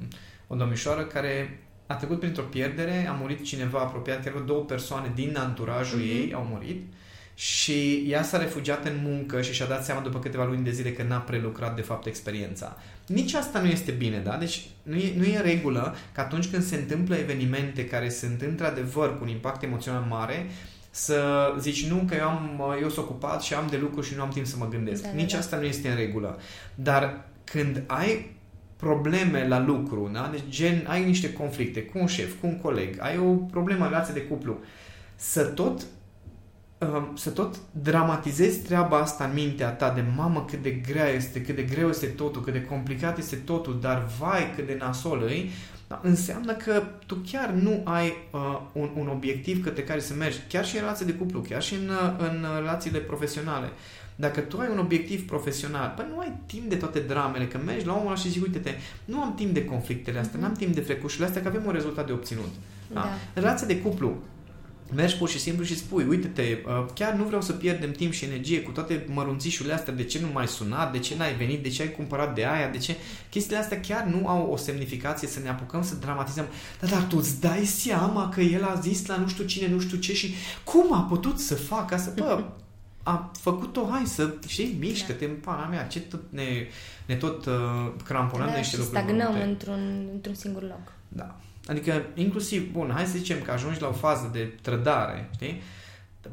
o 0.47 0.54
domnișoară 0.54 1.02
care 1.02 1.62
a 1.87 1.95
trecut 1.95 2.21
printr-o 2.21 2.42
pierdere, 2.42 3.07
a 3.09 3.12
murit 3.12 3.45
cineva 3.45 3.78
apropiat, 3.78 4.25
chiar 4.25 4.33
două 4.33 4.61
persoane 4.61 5.12
din 5.14 5.37
anturajul 5.37 6.00
mm-hmm. 6.00 6.23
ei 6.23 6.33
au 6.35 6.47
murit 6.50 6.83
și 7.38 8.04
ea 8.09 8.23
s-a 8.23 8.38
refugiat 8.38 8.87
în 8.87 9.00
muncă 9.02 9.42
și 9.42 9.52
și-a 9.52 9.66
dat 9.66 9.85
seama 9.85 10.00
după 10.00 10.18
câteva 10.18 10.45
luni 10.45 10.64
de 10.64 10.71
zile 10.71 10.92
că 10.92 11.02
n-a 11.02 11.18
prelucrat 11.18 11.76
de 11.76 11.83
fapt 11.83 12.07
experiența. 12.07 12.76
Nici 13.07 13.35
asta 13.35 13.61
nu 13.61 13.66
este 13.66 13.90
bine, 13.90 14.18
da? 14.18 14.37
Deci 14.37 14.66
nu 14.83 14.97
e, 14.97 15.12
nu 15.16 15.25
e 15.25 15.37
în 15.37 15.42
regulă 15.42 15.97
că 16.12 16.21
atunci 16.21 16.47
când 16.47 16.62
se 16.62 16.76
întâmplă 16.76 17.14
evenimente 17.14 17.87
care 17.87 18.09
sunt 18.09 18.42
într-adevăr 18.42 19.18
cu 19.18 19.25
un 19.25 19.28
impact 19.28 19.62
emoțional 19.62 20.04
mare, 20.09 20.47
să 20.99 21.55
zici 21.59 21.88
nu 21.88 22.05
că 22.09 22.14
eu, 22.14 22.28
am, 22.28 22.62
eu 22.83 22.88
sunt 22.88 23.07
ocupat 23.07 23.43
și 23.43 23.55
am 23.55 23.67
de 23.71 23.76
lucru 23.76 24.00
și 24.00 24.14
nu 24.17 24.23
am 24.23 24.28
timp 24.28 24.47
să 24.47 24.57
mă 24.59 24.69
gândesc. 24.69 25.02
Da, 25.02 25.09
da 25.09 25.14
Nici 25.14 25.33
da, 25.33 25.38
asta 25.38 25.57
nu 25.57 25.64
este 25.64 25.88
în 25.88 25.97
regulă. 25.97 26.38
Dar 26.75 27.25
când 27.45 27.83
ai 27.87 28.37
probleme 28.76 29.49
la 29.49 29.61
lucru, 29.61 30.11
da? 30.12 30.28
deci 30.31 30.43
gen 30.49 30.85
ai 30.88 31.05
niște 31.05 31.33
conflicte 31.33 31.83
cu 31.83 31.99
un 31.99 32.07
șef, 32.07 32.40
cu 32.40 32.47
un 32.47 32.59
coleg, 32.59 32.97
ai 32.99 33.19
o 33.19 33.33
problemă 33.33 33.85
în 33.85 33.90
relație 33.90 34.14
de 34.14 34.23
cuplu, 34.23 34.59
să 35.17 35.45
tot 35.45 35.87
Um, 36.81 37.17
să 37.17 37.31
tot 37.31 37.57
dramatizezi 37.71 38.59
treaba 38.59 38.99
asta 38.99 39.25
în 39.25 39.33
mintea 39.35 39.71
ta 39.71 39.90
de 39.90 40.05
mamă 40.17 40.45
cât 40.45 40.62
de 40.62 40.71
grea 40.71 41.09
este, 41.09 41.43
cât 41.43 41.57
de 41.57 41.62
greu 41.62 41.88
este 41.88 42.07
totul, 42.07 42.43
cât 42.43 42.52
de 42.52 42.64
complicat 42.64 43.19
este 43.19 43.37
totul, 43.37 43.78
dar 43.81 44.07
vai 44.19 44.52
cât 44.55 44.67
de 44.67 44.76
nasol 44.78 45.23
îi, 45.26 45.50
da, 45.88 46.00
înseamnă 46.02 46.52
că 46.52 46.83
tu 47.07 47.14
chiar 47.30 47.50
nu 47.50 47.80
ai 47.85 48.12
uh, 48.33 48.61
un, 48.73 48.90
un 48.97 49.09
obiectiv 49.09 49.64
către 49.64 49.83
care 49.83 50.00
să 50.00 50.14
mergi, 50.14 50.38
chiar 50.49 50.66
și 50.66 50.75
în 50.75 50.80
relații 50.80 51.07
de 51.07 51.12
cuplu, 51.12 51.40
chiar 51.40 51.62
și 51.62 51.75
în, 51.75 51.88
uh, 51.88 52.14
în 52.18 52.47
relațiile 52.59 52.99
profesionale. 52.99 53.68
Dacă 54.16 54.40
tu 54.40 54.59
ai 54.59 54.68
un 54.73 54.78
obiectiv 54.78 55.26
profesional, 55.26 55.92
bă, 55.97 56.04
nu 56.11 56.18
ai 56.18 56.33
timp 56.47 56.68
de 56.68 56.76
toate 56.76 56.99
dramele, 56.99 57.47
că 57.47 57.59
mergi 57.64 57.87
la 57.87 57.92
omul 57.92 58.07
ăla 58.07 58.14
și 58.14 58.28
zici, 58.28 58.42
uite-te, 58.42 58.71
nu 59.04 59.21
am 59.21 59.35
timp 59.35 59.54
de 59.54 59.64
conflictele 59.64 60.18
astea, 60.18 60.38
mm-hmm. 60.38 60.42
n-am 60.42 60.52
timp 60.52 60.75
de 60.75 60.80
frecușile 60.80 61.25
astea, 61.25 61.42
că 61.42 61.49
avem 61.49 61.62
un 61.66 61.73
rezultat 61.73 62.07
de 62.07 62.12
obținut. 62.12 62.52
Da? 62.92 63.00
Da. 63.00 63.09
În 63.35 63.42
relația 63.42 63.66
de 63.66 63.80
cuplu, 63.80 64.16
mergi 64.95 65.16
pur 65.16 65.28
și 65.28 65.38
simplu 65.38 65.64
și 65.64 65.76
spui, 65.76 66.04
uite-te, 66.04 66.42
uh, 66.66 66.87
chiar 66.95 67.12
nu 67.12 67.25
vreau 67.25 67.42
să 67.42 67.52
pierdem 67.52 67.92
timp 67.92 68.12
și 68.12 68.25
energie 68.25 68.62
cu 68.62 68.71
toate 68.71 69.04
mărunțișurile 69.09 69.75
astea, 69.75 69.92
de 69.92 70.04
ce 70.04 70.21
nu 70.21 70.28
mai 70.33 70.49
sunat, 70.49 70.92
de 70.92 70.99
ce 70.99 71.16
n-ai 71.16 71.35
venit, 71.35 71.62
de 71.62 71.68
ce 71.68 71.83
ai 71.83 71.90
cumpărat 71.90 72.35
de 72.35 72.47
aia, 72.47 72.68
de 72.68 72.78
ce... 72.78 72.97
Chestiile 73.30 73.59
astea 73.59 73.80
chiar 73.80 74.04
nu 74.04 74.28
au 74.28 74.50
o 74.50 74.57
semnificație 74.57 75.28
să 75.28 75.40
ne 75.40 75.49
apucăm 75.49 75.83
să 75.83 75.95
dramatizăm. 75.95 76.47
Dar, 76.80 76.90
dar 76.90 77.02
tu 77.02 77.16
îți 77.18 77.40
dai 77.40 77.64
seama 77.64 78.28
că 78.28 78.40
el 78.40 78.64
a 78.64 78.75
zis 78.80 79.07
la 79.07 79.16
nu 79.16 79.28
știu 79.28 79.45
cine, 79.45 79.68
nu 79.68 79.80
știu 79.80 79.97
ce 79.97 80.14
și 80.14 80.35
cum 80.64 80.95
a 80.95 81.00
putut 81.00 81.38
să 81.38 81.54
facă 81.54 81.95
asta? 81.95 82.12
Bă, 82.16 82.45
a 83.02 83.30
făcut-o, 83.40 83.88
hai 83.90 84.07
să, 84.07 84.35
știi, 84.47 84.76
mișcă-te 84.78 85.26
da. 85.26 85.33
în 85.33 85.38
pana 85.38 85.66
mea, 85.66 85.87
ce 85.87 86.00
tot 86.00 86.23
ne, 86.30 86.66
ne 87.07 87.14
tot 87.14 87.47
uh, 87.47 87.54
cramponăm 88.04 88.47
da, 88.47 88.52
de 88.52 88.59
niște 88.59 88.76
lucruri. 88.76 89.00
stagnăm 89.00 89.35
într-un, 89.49 90.09
într-un 90.12 90.35
singur 90.35 90.62
loc. 90.62 90.92
Da. 91.09 91.37
Adică, 91.68 92.02
inclusiv, 92.14 92.72
bun, 92.72 92.90
hai 92.94 93.04
să 93.04 93.18
zicem 93.18 93.42
că 93.42 93.50
ajungi 93.50 93.80
la 93.80 93.88
o 93.88 93.92
fază 93.92 94.30
de 94.32 94.52
trădare, 94.62 95.28
știi? 95.34 95.62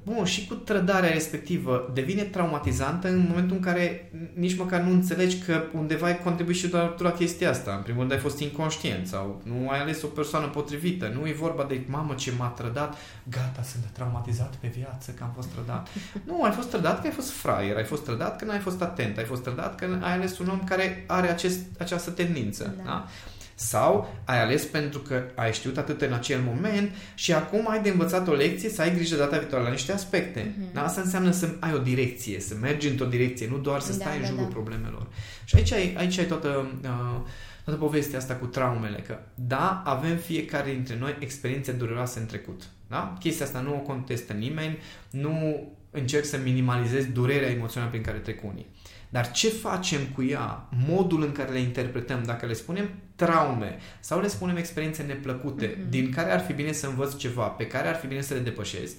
Bun, 0.04 0.26
și 0.26 0.48
cu 0.48 0.54
trădarea 0.54 1.12
respectivă 1.12 1.92
devine 1.94 2.22
traumatizantă 2.22 3.08
în 3.08 3.26
momentul 3.28 3.56
în 3.56 3.62
care 3.62 4.12
nici 4.34 4.58
măcar 4.58 4.82
nu 4.82 4.92
înțelegi 4.92 5.38
că 5.38 5.64
undeva 5.74 6.06
ai 6.06 6.20
contribuit 6.20 6.58
și 6.58 6.68
doar 6.68 6.88
tu 6.88 7.04
la 7.04 7.12
chestia 7.12 7.50
asta. 7.50 7.74
În 7.76 7.82
primul 7.82 8.00
rând 8.00 8.12
ai 8.12 8.18
fost 8.18 8.40
inconștient 8.40 9.08
sau 9.08 9.42
nu 9.44 9.70
ai 9.70 9.82
ales 9.82 10.02
o 10.02 10.08
persoană 10.08 10.48
potrivită. 10.48 11.12
Nu 11.20 11.28
e 11.28 11.34
vorba 11.34 11.64
de 11.64 11.82
mamă 11.88 12.14
ce 12.14 12.32
m-a 12.38 12.48
trădat, 12.48 12.98
gata, 13.24 13.62
sunt 13.64 13.84
traumatizat 13.94 14.56
pe 14.56 14.68
viață 14.68 15.12
că 15.12 15.24
am 15.24 15.32
fost 15.36 15.48
trădat. 15.48 15.88
nu, 16.28 16.44
ai 16.44 16.52
fost 16.52 16.70
trădat 16.70 17.02
că 17.02 17.08
ai 17.08 17.14
fost 17.14 17.32
fraier, 17.32 17.76
ai 17.76 17.84
fost 17.84 18.04
trădat 18.04 18.38
că 18.38 18.46
n-ai 18.46 18.60
fost 18.60 18.82
atent, 18.82 19.18
ai 19.18 19.24
fost 19.24 19.44
trădat 19.44 19.76
că 19.76 19.86
ai 20.02 20.14
ales 20.14 20.40
un 20.40 20.48
om 20.48 20.64
care 20.64 21.04
are 21.08 21.30
acest, 21.30 21.60
această 21.78 22.12
tendință. 22.12 22.76
Da? 22.78 22.84
da? 22.84 23.08
Sau 23.56 24.16
ai 24.26 24.42
ales 24.42 24.64
pentru 24.64 25.00
că 25.00 25.24
ai 25.36 25.54
știut 25.54 25.78
atât 25.78 26.02
în 26.02 26.14
acel 26.14 26.42
moment 26.46 26.92
și 27.16 27.34
acum 27.34 27.70
ai 27.70 27.82
de 27.82 27.90
învățat 27.90 28.28
o 28.28 28.34
lecție 28.34 28.70
să 28.70 28.82
ai 28.82 28.96
grijă 28.96 29.16
data 29.16 29.38
viitoare 29.38 29.64
la 29.64 29.70
niște 29.70 29.92
aspecte. 29.92 30.42
Mm-hmm. 30.42 30.74
Da? 30.74 30.84
Asta 30.84 31.02
înseamnă 31.02 31.32
să 31.32 31.50
ai 31.60 31.74
o 31.74 31.78
direcție, 31.78 32.40
să 32.40 32.56
mergi 32.62 32.88
într-o 32.88 33.06
direcție, 33.06 33.48
nu 33.48 33.58
doar 33.58 33.80
să 33.80 33.92
da, 33.92 33.94
stai 33.94 34.20
da, 34.20 34.20
în 34.20 34.26
jurul 34.26 34.44
da. 34.44 34.54
problemelor. 34.54 35.08
Și 35.46 35.56
aici 35.56 35.72
ai, 35.72 35.96
aici 35.98 36.18
ai 36.18 36.26
toată, 36.26 36.68
uh, 36.84 37.22
toată 37.64 37.80
povestea 37.80 38.18
asta 38.18 38.36
cu 38.36 38.46
traumele, 38.46 38.98
că 38.98 39.20
da, 39.36 39.82
avem 39.86 40.16
fiecare 40.16 40.72
dintre 40.72 40.98
noi 41.00 41.16
experiențe 41.20 41.72
dureroase 41.72 42.20
în 42.20 42.26
trecut. 42.26 42.62
Da? 42.88 43.18
Chestia 43.20 43.46
asta 43.46 43.60
nu 43.60 43.74
o 43.74 43.80
contestă 43.80 44.34
nimeni, 44.34 44.78
nu 45.10 45.68
încerc 45.92 46.26
să 46.26 46.40
minimalizez 46.44 47.06
durerea 47.06 47.50
emoțională 47.50 47.92
prin 47.92 48.04
care 48.04 48.18
trec 48.18 48.44
unii. 48.44 48.66
Dar 49.16 49.32
ce 49.32 49.50
facem 49.50 50.02
cu 50.16 50.24
ea, 50.24 50.68
modul 50.88 51.24
în 51.24 51.32
care 51.32 51.52
le 51.52 51.60
interpretăm, 51.60 52.24
dacă 52.24 52.46
le 52.46 52.54
spunem 52.54 52.90
traume 53.16 53.78
sau 54.00 54.22
le 54.22 54.28
spunem 54.28 54.56
experiențe 54.56 55.04
neplăcute, 55.04 55.68
mm-hmm. 55.68 55.90
din 55.90 56.12
care 56.12 56.32
ar 56.32 56.40
fi 56.40 56.54
bine 56.54 56.72
să 56.72 56.88
învăț 56.88 57.16
ceva, 57.16 57.48
pe 57.48 57.68
care 57.68 57.88
ar 57.88 57.96
fi 57.96 58.08
bine 58.08 58.22
să 58.22 58.34
le 58.34 58.40
depășesc, 58.40 58.96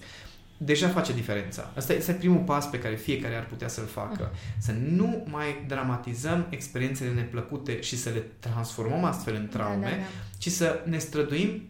deja 0.57 0.89
face 0.89 1.13
diferența. 1.13 1.73
Asta 1.77 1.93
este 1.93 2.13
primul 2.13 2.41
pas 2.41 2.67
pe 2.69 2.79
care 2.79 2.95
fiecare 2.95 3.37
ar 3.37 3.47
putea 3.47 3.69
să-l 3.69 3.87
facă. 3.87 4.31
Mm-hmm. 4.31 4.59
Să 4.59 4.73
nu 4.89 5.27
mai 5.31 5.65
dramatizăm 5.67 6.47
experiențele 6.51 7.11
neplăcute 7.11 7.81
și 7.81 7.97
să 7.97 8.11
le 8.11 8.23
transformăm 8.39 9.05
astfel 9.05 9.35
în 9.35 9.49
traume, 9.49 9.85
da, 9.85 9.91
da, 9.91 9.97
da. 9.97 10.37
ci 10.39 10.49
să 10.49 10.81
ne 10.85 10.99
străduim 10.99 11.63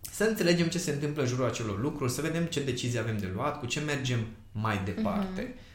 să 0.00 0.24
înțelegem 0.24 0.66
ce 0.66 0.78
se 0.78 0.90
întâmplă 0.90 1.22
în 1.22 1.28
jurul 1.28 1.46
acelor 1.46 1.80
lucruri, 1.80 2.12
să 2.12 2.20
vedem 2.20 2.44
ce 2.44 2.64
decizii 2.64 2.98
avem 2.98 3.18
de 3.18 3.30
luat, 3.34 3.58
cu 3.58 3.66
ce 3.66 3.80
mergem 3.80 4.18
mai 4.52 4.80
departe. 4.84 5.42
Mm-hmm. 5.42 5.70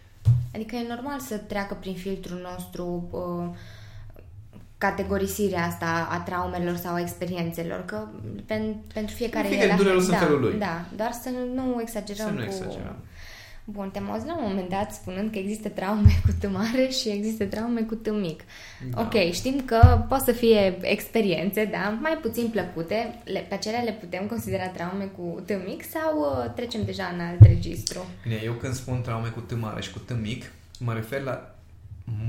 Adică 0.53 0.75
e 0.75 0.85
normal 0.95 1.19
să 1.19 1.37
treacă 1.37 1.77
prin 1.79 1.93
filtrul 1.93 2.49
nostru 2.51 3.07
uh, 3.11 3.55
categorisirea 4.77 5.65
asta 5.65 6.07
a 6.11 6.19
traumelor 6.19 6.75
sau 6.75 6.93
a 6.93 6.99
experiențelor, 6.99 7.85
că 7.85 8.07
pen, 8.45 8.75
pentru 8.93 9.15
fiecare 9.15 9.47
e 9.47 9.67
la 9.67 9.75
fel. 9.75 10.05
Da, 10.09 10.17
felul 10.17 10.39
lui. 10.41 10.57
Da, 10.59 10.85
doar 10.95 11.11
să 11.11 11.29
nu 11.55 11.77
exagerăm 11.81 12.27
să 12.49 12.63
nu 12.63 12.69
cu... 12.69 12.77
exagerăm. 13.67 13.73
Bun, 13.73 13.89
te-am 13.89 14.11
auzit 14.11 14.27
la 14.27 14.37
un 14.37 14.43
moment 14.47 14.69
dat 14.69 14.93
spunând 14.93 15.31
că 15.31 15.37
există 15.37 15.69
traume 15.69 16.21
cu 16.25 16.31
T 16.39 16.51
mare 16.51 16.87
și 16.89 17.09
există 17.09 17.45
traume 17.45 17.81
cu 17.81 17.95
T 17.95 18.09
mic. 18.11 18.43
Da. 18.89 19.01
Ok, 19.01 19.31
știm 19.31 19.61
că 19.65 20.05
pot 20.09 20.19
să 20.19 20.31
fie 20.31 20.77
experiențe, 20.81 21.65
da, 21.65 21.97
mai 22.01 22.17
puțin 22.21 22.47
plăcute, 22.47 23.21
le, 23.23 23.45
pe 23.49 23.53
acelea 23.53 23.81
le 23.81 23.91
putem 23.91 24.27
considera 24.27 24.67
traume 24.67 25.03
cu 25.03 25.41
T 25.45 25.49
mic 25.65 25.83
sau 25.83 26.19
uh, 26.19 26.53
trecem 26.55 26.83
deja 26.85 27.11
în 27.13 27.19
alt 27.19 27.41
registru? 27.41 28.05
Bine, 28.23 28.41
eu 28.43 28.53
când 28.53 28.73
spun 28.73 29.01
traume 29.01 29.27
cu 29.27 29.39
T 29.39 29.55
mare 29.59 29.81
și 29.81 29.91
cu 29.91 29.99
T 29.99 30.11
mic, 30.21 30.51
mă 30.79 30.93
refer 30.93 31.21
la 31.21 31.55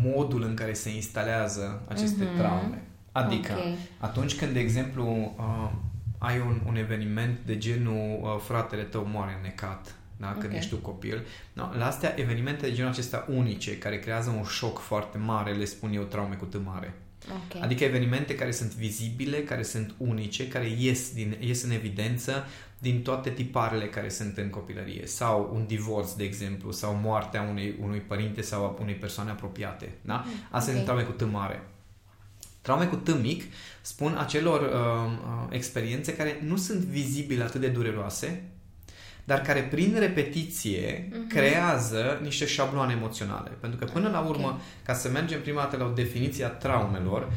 modul 0.03 0.43
în 0.43 0.55
care 0.55 0.73
se 0.73 0.95
instalează 0.95 1.83
aceste 1.89 2.25
mm-hmm. 2.25 2.39
traume. 2.39 2.83
Adică, 3.13 3.53
okay. 3.53 3.77
atunci 3.99 4.37
când, 4.37 4.53
de 4.53 4.61
exemplu, 4.61 5.35
uh, 5.39 5.71
ai 6.19 6.41
un, 6.41 6.61
un 6.67 6.77
eveniment 6.77 7.39
de 7.47 7.59
genul 7.59 8.19
uh, 8.23 8.41
fratele 8.41 8.83
tău 8.83 9.09
moare 9.13 9.39
necat, 9.43 9.95
da? 10.21 10.33
când 10.33 10.45
okay. 10.45 10.57
ești 10.57 10.71
tu 10.71 10.77
copil. 10.77 11.27
No, 11.53 11.71
la 11.79 11.87
astea, 11.87 12.15
evenimente 12.21 12.67
de 12.67 12.73
genul 12.73 12.91
acesta 12.91 13.27
unice, 13.29 13.79
care 13.79 13.99
creează 13.99 14.31
un 14.31 14.45
șoc 14.45 14.79
foarte 14.79 15.19
mare, 15.19 15.53
le 15.53 15.65
spun 15.65 15.93
eu 15.93 16.03
traume 16.03 16.35
cu 16.35 16.45
T 16.45 16.65
mare. 16.65 16.95
Okay. 17.47 17.61
Adică 17.61 17.85
evenimente 17.85 18.35
care 18.35 18.51
sunt 18.51 18.75
vizibile, 18.75 19.43
care 19.43 19.63
sunt 19.63 19.95
unice, 19.97 20.49
care 20.49 20.69
ies, 20.79 21.13
din, 21.13 21.37
ies 21.41 21.63
în 21.63 21.71
evidență 21.71 22.47
din 22.79 23.03
toate 23.03 23.31
tiparele 23.31 23.87
care 23.87 24.09
sunt 24.09 24.37
în 24.37 24.51
copilărie. 24.51 25.07
Sau 25.07 25.51
un 25.55 25.67
divorț, 25.67 26.13
de 26.13 26.25
exemplu, 26.25 26.73
sau 26.73 26.95
moartea 26.95 27.43
unui, 27.43 27.77
unui 27.83 27.99
părinte 27.99 28.41
sau 28.41 28.65
a 28.65 28.77
unei 28.81 28.95
persoane 28.95 29.31
apropiate. 29.31 29.93
Da? 30.01 30.15
Mm, 30.27 30.33
Astea 30.51 30.59
okay. 30.59 30.75
sunt 30.75 30.85
traume 30.85 31.03
cu 31.03 31.13
T 31.13 31.31
mare. 31.31 31.63
Traume 32.61 32.87
cu 32.87 32.97
T 32.97 33.21
mic 33.21 33.43
spun 33.81 34.17
acelor 34.17 34.61
uh, 34.61 34.69
uh, 34.71 35.47
experiențe 35.51 36.17
care 36.17 36.41
nu 36.45 36.57
sunt 36.57 36.79
vizibile 36.79 37.43
atât 37.43 37.61
de 37.61 37.69
dureroase, 37.69 38.43
dar 39.29 39.41
care 39.41 39.63
prin 39.63 39.97
repetiție 39.99 41.09
uh-huh. 41.09 41.29
creează 41.29 42.19
niște 42.23 42.47
șabloane 42.47 42.93
emoționale. 42.93 43.51
Pentru 43.61 43.79
că 43.79 43.85
până 43.85 44.09
la 44.09 44.21
urmă, 44.21 44.47
okay. 44.47 44.61
ca 44.85 44.95
să 44.95 45.09
mergem 45.09 45.41
prima 45.41 45.61
dată 45.61 45.77
la 45.77 45.85
o 45.85 45.91
definiție 45.93 46.45
a 46.45 46.49
traumelor, 46.49 47.33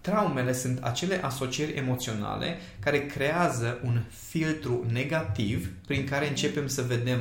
traumele 0.00 0.52
sunt 0.52 0.82
acele 0.82 1.24
asocieri 1.24 1.76
emoționale 1.76 2.56
care 2.80 3.06
creează 3.06 3.80
un 3.84 4.02
filtru 4.28 4.86
negativ 4.92 5.70
prin 5.86 6.06
care 6.06 6.28
începem 6.28 6.66
să 6.66 6.82
vedem 6.82 7.20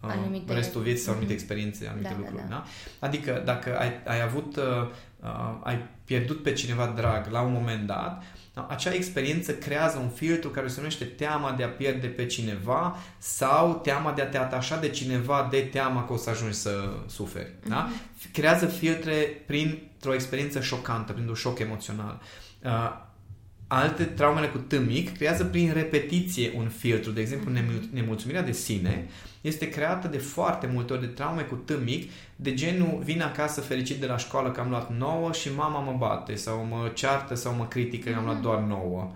uh, 0.00 0.10
anumite... 0.10 0.54
restul 0.54 0.82
vieții 0.82 1.02
sau 1.02 1.12
anumite 1.12 1.32
mhm. 1.32 1.42
experiențe, 1.42 1.86
anumite 1.86 2.12
da, 2.12 2.18
lucruri. 2.18 2.42
Da, 2.42 2.48
da. 2.48 2.54
Da? 2.54 3.06
Adică 3.06 3.42
dacă 3.44 3.78
ai, 3.78 3.92
ai 4.06 4.22
avut, 4.22 4.56
uh, 4.56 4.62
uh, 5.22 5.60
ai 5.62 5.86
pierdut 6.04 6.42
pe 6.42 6.52
cineva 6.52 6.92
drag 6.96 7.26
la 7.30 7.40
un 7.40 7.52
moment 7.52 7.86
dat, 7.86 8.22
da? 8.54 8.66
Acea 8.70 8.94
experiență 8.94 9.52
creează 9.54 9.98
un 9.98 10.08
filtru 10.08 10.48
care 10.48 10.68
se 10.68 10.76
numește 10.76 11.04
teama 11.04 11.52
de 11.52 11.62
a 11.62 11.68
pierde 11.68 12.06
pe 12.06 12.26
cineva 12.26 12.96
sau 13.18 13.80
teama 13.82 14.12
de 14.12 14.22
a 14.22 14.26
te 14.26 14.38
atașa 14.38 14.78
de 14.78 14.88
cineva 14.88 15.48
de 15.50 15.60
teama 15.60 16.06
că 16.06 16.12
o 16.12 16.16
să 16.16 16.30
ajungi 16.30 16.56
să 16.56 16.92
suferi. 17.06 17.50
Mm-hmm. 17.50 17.68
Da? 17.68 17.88
Mhm. 17.90 18.32
Creează 18.32 18.66
filtre 18.66 19.42
printr-o 19.46 20.14
experiență 20.14 20.60
șocantă, 20.60 21.12
printr-un 21.12 21.36
șoc 21.36 21.58
emoțional. 21.58 22.20
Uh, 22.64 22.70
alte 23.74 24.04
traumele 24.04 24.46
cu 24.46 24.58
T 24.58 24.78
mic 24.86 25.16
creează 25.16 25.44
prin 25.44 25.72
repetiție 25.72 26.52
un 26.56 26.68
filtru. 26.68 27.10
De 27.10 27.20
exemplu, 27.20 27.50
mhm. 27.50 27.88
nemulțumirea 27.92 28.42
de 28.42 28.52
sine 28.52 29.08
este 29.40 29.68
creată 29.68 30.08
de 30.08 30.18
foarte 30.18 30.66
multe 30.72 30.92
ori 30.92 31.00
de 31.00 31.06
traume 31.06 31.42
cu 31.42 31.54
T 31.54 31.84
mic, 31.84 32.10
de 32.36 32.54
genul 32.54 33.00
vin 33.04 33.22
acasă 33.22 33.60
fericit 33.60 34.00
de 34.00 34.06
la 34.06 34.16
școală 34.16 34.50
că 34.50 34.60
am 34.60 34.68
luat 34.68 34.96
9 34.96 35.32
și 35.32 35.54
mama 35.56 35.78
mă 35.78 35.94
bate 35.98 36.34
sau 36.34 36.66
mă 36.70 36.90
ceartă 36.94 37.34
sau 37.34 37.54
mă 37.54 37.66
critică 37.66 38.10
că 38.10 38.16
am 38.16 38.24
luat 38.24 38.36
mhm. 38.36 38.44
doar 38.44 38.58
9. 38.58 39.12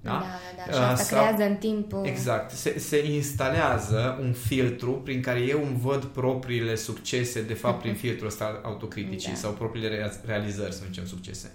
Da, 0.00 0.10
da, 0.10 0.26
da. 0.66 0.72
Și 0.72 0.78
asta 0.78 1.04
Sau, 1.04 1.18
creează 1.18 1.42
în 1.42 1.56
timp... 1.56 1.92
Exact. 2.02 2.50
Se, 2.50 2.78
se 2.78 3.12
instalează 3.12 4.18
un 4.20 4.32
filtru 4.32 4.90
prin 4.90 5.20
care 5.20 5.40
eu 5.40 5.64
îmi 5.64 5.78
văd 5.80 6.04
propriile 6.04 6.74
succese, 6.74 7.42
de 7.42 7.54
fapt, 7.54 7.80
prin 7.80 7.94
filtrul 8.02 8.28
ăsta 8.28 8.60
autocriticii 8.64 9.32
da. 9.32 9.38
sau 9.38 9.52
propriile 9.52 10.12
realizări, 10.26 10.72
să 10.72 10.82
zicem, 10.86 11.06
succese. 11.06 11.52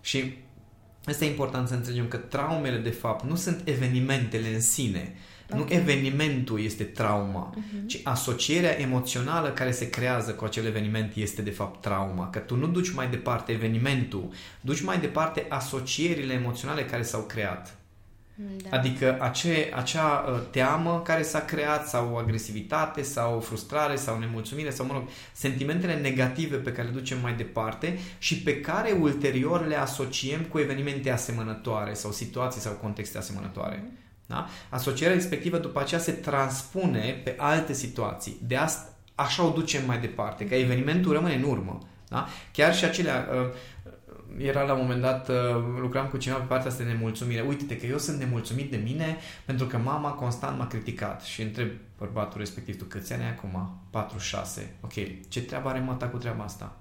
Și 0.00 0.34
este 1.06 1.24
important 1.24 1.68
să 1.68 1.74
înțelegem 1.74 2.08
că 2.08 2.16
traumele, 2.16 2.78
de 2.78 2.90
fapt, 2.90 3.24
nu 3.24 3.34
sunt 3.34 3.60
evenimentele 3.64 4.54
în 4.54 4.60
sine. 4.60 5.14
Okay. 5.50 5.60
Nu 5.60 5.80
evenimentul 5.80 6.60
este 6.60 6.84
trauma, 6.84 7.54
uh-huh. 7.54 7.86
ci 7.86 8.00
asocierea 8.04 8.80
emoțională 8.80 9.48
care 9.48 9.70
se 9.70 9.90
creează 9.90 10.30
cu 10.30 10.44
acel 10.44 10.66
eveniment 10.66 11.14
este 11.14 11.42
de 11.42 11.50
fapt 11.50 11.80
trauma. 11.80 12.30
Că 12.30 12.38
tu 12.38 12.56
nu 12.56 12.66
duci 12.66 12.90
mai 12.90 13.08
departe 13.10 13.52
evenimentul, 13.52 14.28
duci 14.60 14.82
mai 14.82 15.00
departe 15.00 15.46
asocierile 15.48 16.32
emoționale 16.32 16.84
care 16.84 17.02
s-au 17.02 17.20
creat. 17.20 17.77
Da. 18.40 18.76
Adică 18.76 19.16
ace, 19.20 19.70
acea 19.74 20.24
uh, 20.28 20.40
teamă 20.50 21.00
care 21.04 21.22
s-a 21.22 21.40
creat 21.40 21.88
sau 21.88 22.16
agresivitate 22.16 23.02
sau 23.02 23.40
frustrare 23.40 23.96
sau 23.96 24.18
nemulțumire 24.18 24.70
sau, 24.70 24.86
mă 24.86 24.92
rog, 24.92 25.08
sentimentele 25.32 25.94
negative 25.94 26.56
pe 26.56 26.72
care 26.72 26.88
le 26.88 26.94
ducem 26.94 27.18
mai 27.20 27.34
departe 27.34 27.98
și 28.18 28.42
pe 28.42 28.60
care 28.60 28.90
ulterior 28.90 29.66
le 29.66 29.76
asociem 29.76 30.40
cu 30.40 30.58
evenimente 30.58 31.10
asemănătoare 31.10 31.94
sau 31.94 32.10
situații 32.12 32.60
sau 32.60 32.72
contexte 32.72 33.18
asemănătoare. 33.18 33.82
Mm. 33.84 33.98
Da? 34.26 34.48
Asocierea 34.68 35.14
respectivă 35.14 35.58
după 35.58 35.80
aceea 35.80 36.00
se 36.00 36.12
transpune 36.12 37.20
pe 37.24 37.34
alte 37.38 37.72
situații. 37.72 38.36
De 38.46 38.56
asta 38.56 38.92
așa 39.14 39.44
o 39.44 39.50
ducem 39.50 39.86
mai 39.86 39.98
departe, 39.98 40.46
că 40.46 40.54
evenimentul 40.54 41.12
rămâne 41.12 41.34
în 41.34 41.42
urmă. 41.42 41.78
Da? 42.08 42.28
Chiar 42.52 42.74
și 42.74 42.84
acelea... 42.84 43.28
Uh, 44.36 44.44
era 44.44 44.62
la 44.62 44.72
un 44.72 44.80
moment 44.80 45.00
dat, 45.00 45.28
uh, 45.28 45.36
lucram 45.80 46.06
cu 46.06 46.16
cineva 46.16 46.40
pe 46.40 46.46
partea 46.46 46.70
asta 46.70 46.84
de 46.84 46.90
nemulțumire. 46.90 47.40
Uite-te 47.40 47.76
că 47.76 47.86
eu 47.86 47.98
sunt 47.98 48.18
nemulțumit 48.18 48.70
de 48.70 48.76
mine 48.76 49.16
pentru 49.44 49.66
că 49.66 49.78
mama 49.78 50.10
constant 50.10 50.58
m-a 50.58 50.66
criticat. 50.66 51.22
Și 51.22 51.42
întreb 51.42 51.68
bărbatul 51.98 52.38
respectiv, 52.38 52.78
tu 52.78 52.84
câți 52.84 53.12
ani 53.12 53.22
ai 53.22 53.30
acum? 53.30 53.80
46. 53.90 54.74
Ok, 54.80 54.92
ce 55.28 55.42
treabă 55.42 55.68
are 55.68 55.80
mata 55.80 56.06
cu 56.06 56.16
treaba 56.16 56.44
asta? 56.44 56.76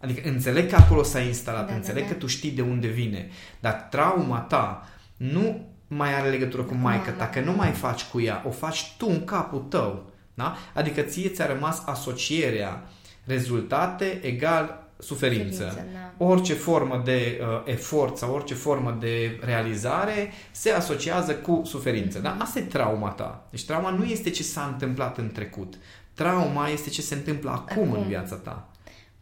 Adică 0.00 0.28
înțeleg 0.28 0.68
că 0.68 0.76
acolo 0.76 1.02
s-a 1.02 1.20
instalat, 1.20 1.64
da, 1.64 1.70
da 1.70 1.74
înțeleg 1.74 2.02
da, 2.02 2.08
da. 2.08 2.14
că 2.14 2.18
tu 2.18 2.26
știi 2.26 2.50
de 2.50 2.62
unde 2.62 2.86
vine, 2.86 3.28
dar 3.60 3.72
trauma 3.72 4.38
ta 4.38 4.88
nu 5.16 5.66
mai 5.86 6.14
are 6.14 6.28
legătură 6.28 6.62
cu 6.62 6.74
maică 6.74 7.10
ta, 7.10 7.28
că 7.28 7.40
nu 7.40 7.52
mai 7.52 7.70
faci 7.70 8.04
cu 8.04 8.20
ea, 8.20 8.42
o 8.46 8.50
faci 8.50 8.94
tu 8.96 9.06
în 9.08 9.24
capul 9.24 9.60
tău. 9.60 10.10
Da? 10.34 10.56
Adică 10.74 11.00
ție 11.00 11.28
ți-a 11.28 11.46
rămas 11.46 11.82
asocierea 11.86 12.82
rezultate 13.24 14.20
egal 14.22 14.87
suferință. 14.98 15.56
suferință 15.56 15.86
da. 15.92 16.24
Orice 16.24 16.54
formă 16.54 17.02
de 17.04 17.40
uh, 17.40 17.62
efort 17.64 18.16
sau 18.16 18.34
orice 18.34 18.54
formă 18.54 18.96
de 19.00 19.38
realizare 19.42 20.32
se 20.50 20.70
asociază 20.70 21.34
cu 21.34 21.62
suferință. 21.64 22.18
Mm-hmm. 22.18 22.22
Da? 22.22 22.36
Asta 22.38 22.58
e 22.58 22.62
trauma 22.62 23.08
ta. 23.08 23.46
Deci 23.50 23.64
trauma 23.64 23.90
nu 23.90 24.04
este 24.04 24.30
ce 24.30 24.42
s-a 24.42 24.70
întâmplat 24.72 25.18
în 25.18 25.30
trecut. 25.32 25.74
Trauma 26.14 26.68
este 26.68 26.88
ce 26.88 27.02
se 27.02 27.14
întâmplă 27.14 27.50
acum, 27.50 27.82
acum. 27.82 27.92
în 27.92 28.08
viața 28.08 28.36
ta. 28.36 28.68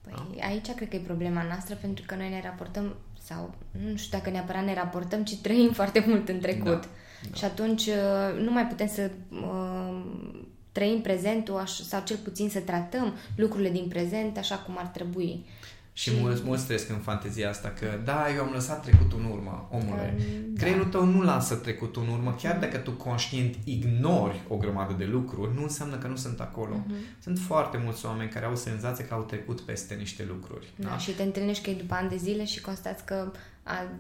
Păi 0.00 0.12
da? 0.38 0.47
aici 0.47 0.71
cred 0.71 0.88
că 0.88 0.97
e 0.97 1.00
problema 1.00 1.42
noastră 1.42 1.78
pentru 1.80 2.04
că 2.06 2.14
noi 2.14 2.28
ne 2.28 2.40
raportăm 2.45 2.95
sau 3.23 3.54
nu 3.90 3.97
știu 3.97 4.18
dacă 4.18 4.30
neapărat 4.30 4.64
ne 4.64 4.75
raportăm, 4.75 5.25
ci 5.25 5.37
trăim 5.37 5.73
foarte 5.80 6.04
mult 6.06 6.28
în 6.28 6.38
trecut. 6.38 6.80
Da, 6.80 6.88
da. 7.30 7.37
Și 7.37 7.45
atunci 7.45 7.87
uh, 7.87 8.40
nu 8.45 8.50
mai 8.50 8.66
putem 8.66 8.87
să 8.87 9.11
uh, 9.30 10.04
trăim 10.76 11.00
prezentul 11.00 11.62
sau 11.66 12.02
cel 12.04 12.16
puțin 12.16 12.49
să 12.49 12.61
tratăm 12.61 13.14
lucrurile 13.37 13.71
din 13.71 13.88
prezent 13.88 14.38
așa 14.38 14.56
cum 14.56 14.75
ar 14.78 14.87
trebui. 14.87 15.45
Și 15.92 16.11
mulți, 16.21 16.42
mulți 16.45 16.64
trăiesc 16.64 16.88
în 16.88 16.99
fantezia 16.99 17.49
asta 17.49 17.68
că 17.68 17.87
da, 18.04 18.26
eu 18.35 18.42
am 18.42 18.50
lăsat 18.52 18.83
trecutul 18.83 19.18
în 19.18 19.30
urmă, 19.30 19.68
omule. 19.71 20.14
Da. 20.18 20.61
Creierul 20.61 20.85
tău 20.85 21.04
nu 21.04 21.23
lasă 21.23 21.54
trecutul 21.54 22.02
în 22.02 22.09
urmă, 22.09 22.35
chiar 22.42 22.59
dacă 22.59 22.76
tu 22.76 22.90
conștient 22.90 23.55
ignori 23.64 24.40
o 24.48 24.57
grămadă 24.57 24.94
de 24.98 25.05
lucruri, 25.05 25.55
nu 25.55 25.62
înseamnă 25.62 25.96
că 25.96 26.07
nu 26.07 26.16
sunt 26.16 26.40
acolo. 26.40 26.74
Uh-huh. 26.74 27.22
Sunt 27.22 27.38
foarte 27.38 27.81
mulți 27.85 28.07
oameni 28.07 28.31
care 28.31 28.44
au 28.44 28.57
senzația 28.57 29.05
că 29.07 29.14
au 29.14 29.22
trecut 29.22 29.61
peste 29.61 29.94
niște 29.94 30.24
lucruri. 30.29 30.66
Da, 30.77 30.88
da? 30.88 30.98
și 30.98 31.11
te 31.11 31.22
întâlnești 31.22 31.64
că 31.64 31.70
e 31.70 31.74
după 31.74 31.94
ani 31.94 32.09
de 32.09 32.16
zile 32.16 32.44
și 32.44 32.61
constați 32.61 33.05
că 33.05 33.14
a, 33.14 33.33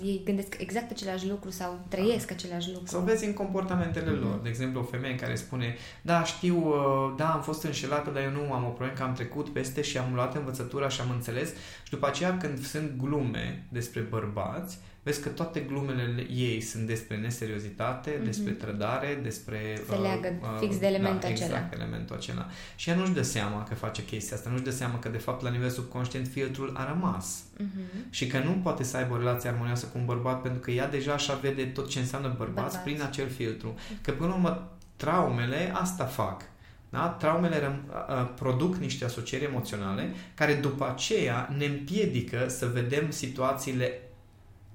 ei 0.02 0.22
gândesc 0.24 0.54
exact 0.58 0.90
același 0.90 1.28
lucru 1.28 1.50
sau 1.50 1.84
trăiesc 1.88 2.30
același 2.30 2.68
lucru. 2.72 2.86
Sau 2.86 3.00
vezi 3.00 3.24
în 3.24 3.32
comportamentele 3.32 4.16
mm-hmm. 4.16 4.20
lor. 4.22 4.40
De 4.42 4.48
exemplu, 4.48 4.80
o 4.80 4.84
femeie 4.84 5.14
care 5.14 5.34
spune, 5.34 5.76
da, 6.02 6.24
știu, 6.24 6.56
uh, 6.56 7.14
da, 7.16 7.32
am 7.32 7.42
fost 7.42 7.62
înșelată, 7.62 8.10
dar 8.10 8.22
eu 8.22 8.30
nu 8.30 8.52
am 8.52 8.64
o 8.64 8.68
problemă, 8.68 8.92
că 8.96 9.02
am 9.02 9.12
trecut 9.12 9.48
peste 9.48 9.82
și 9.82 9.98
am 9.98 10.14
luat 10.14 10.34
învățătura 10.34 10.88
și 10.88 11.00
am 11.00 11.10
înțeles. 11.10 11.48
Și 11.82 11.90
după 11.90 12.06
aceea, 12.06 12.36
când 12.36 12.64
sunt 12.64 12.96
glume 12.96 13.66
despre 13.68 14.00
bărbați, 14.00 14.78
vezi 15.06 15.22
că 15.22 15.28
toate 15.28 15.60
glumele 15.60 16.26
ei 16.30 16.60
sunt 16.60 16.86
despre 16.86 17.16
neseriozitate, 17.16 18.10
mm-hmm. 18.10 18.24
despre 18.24 18.52
trădare, 18.52 19.20
despre... 19.22 19.80
Se 19.88 19.94
uh, 19.94 20.00
leagă 20.00 20.38
uh, 20.40 20.48
fix 20.60 20.78
de 20.78 20.86
elementul 20.86 21.20
da, 21.20 21.28
acela. 21.28 21.44
Exact, 21.44 21.74
elementul 21.74 22.16
acela. 22.16 22.46
Și 22.76 22.90
ea 22.90 22.96
nu-și 22.96 23.12
dă 23.12 23.22
seama 23.22 23.62
că 23.62 23.74
face 23.74 24.04
chestia 24.04 24.36
asta, 24.36 24.50
nu-și 24.50 24.62
dă 24.62 24.70
seama 24.70 24.98
că 24.98 25.08
de 25.08 25.18
fapt 25.18 25.42
la 25.42 25.50
nivel 25.50 25.68
subconștient 25.68 26.26
filtrul 26.28 26.72
a 26.76 26.88
rămas. 26.88 27.42
Mm-hmm. 27.42 28.10
Și 28.10 28.26
că 28.26 28.38
nu 28.38 28.50
poate 28.50 28.82
să 28.82 28.96
aibă 28.96 29.14
o 29.14 29.18
relație 29.18 29.48
armonioasă 29.48 29.86
cu 29.86 29.98
un 29.98 30.04
bărbat 30.04 30.42
pentru 30.42 30.60
că 30.60 30.70
ea 30.70 30.88
deja 30.88 31.12
așa 31.12 31.34
vede 31.34 31.64
tot 31.64 31.88
ce 31.88 31.98
înseamnă 31.98 32.28
bărbați 32.28 32.54
Bărbați. 32.54 32.78
prin 32.78 33.02
acel 33.02 33.28
filtru. 33.28 33.74
Că 34.00 34.10
până 34.10 34.28
la 34.28 34.34
urmă 34.34 34.76
traumele 34.96 35.70
asta 35.74 36.04
fac. 36.04 36.42
Da? 36.90 37.08
Traumele 37.08 37.58
răm, 37.58 37.82
a, 38.08 38.12
produc 38.12 38.76
niște 38.76 39.04
asocieri 39.04 39.44
emoționale 39.44 40.14
care 40.34 40.54
după 40.54 40.88
aceea 40.88 41.54
ne 41.56 41.64
împiedică 41.64 42.48
să 42.48 42.66
vedem 42.66 43.10
situațiile 43.10 44.00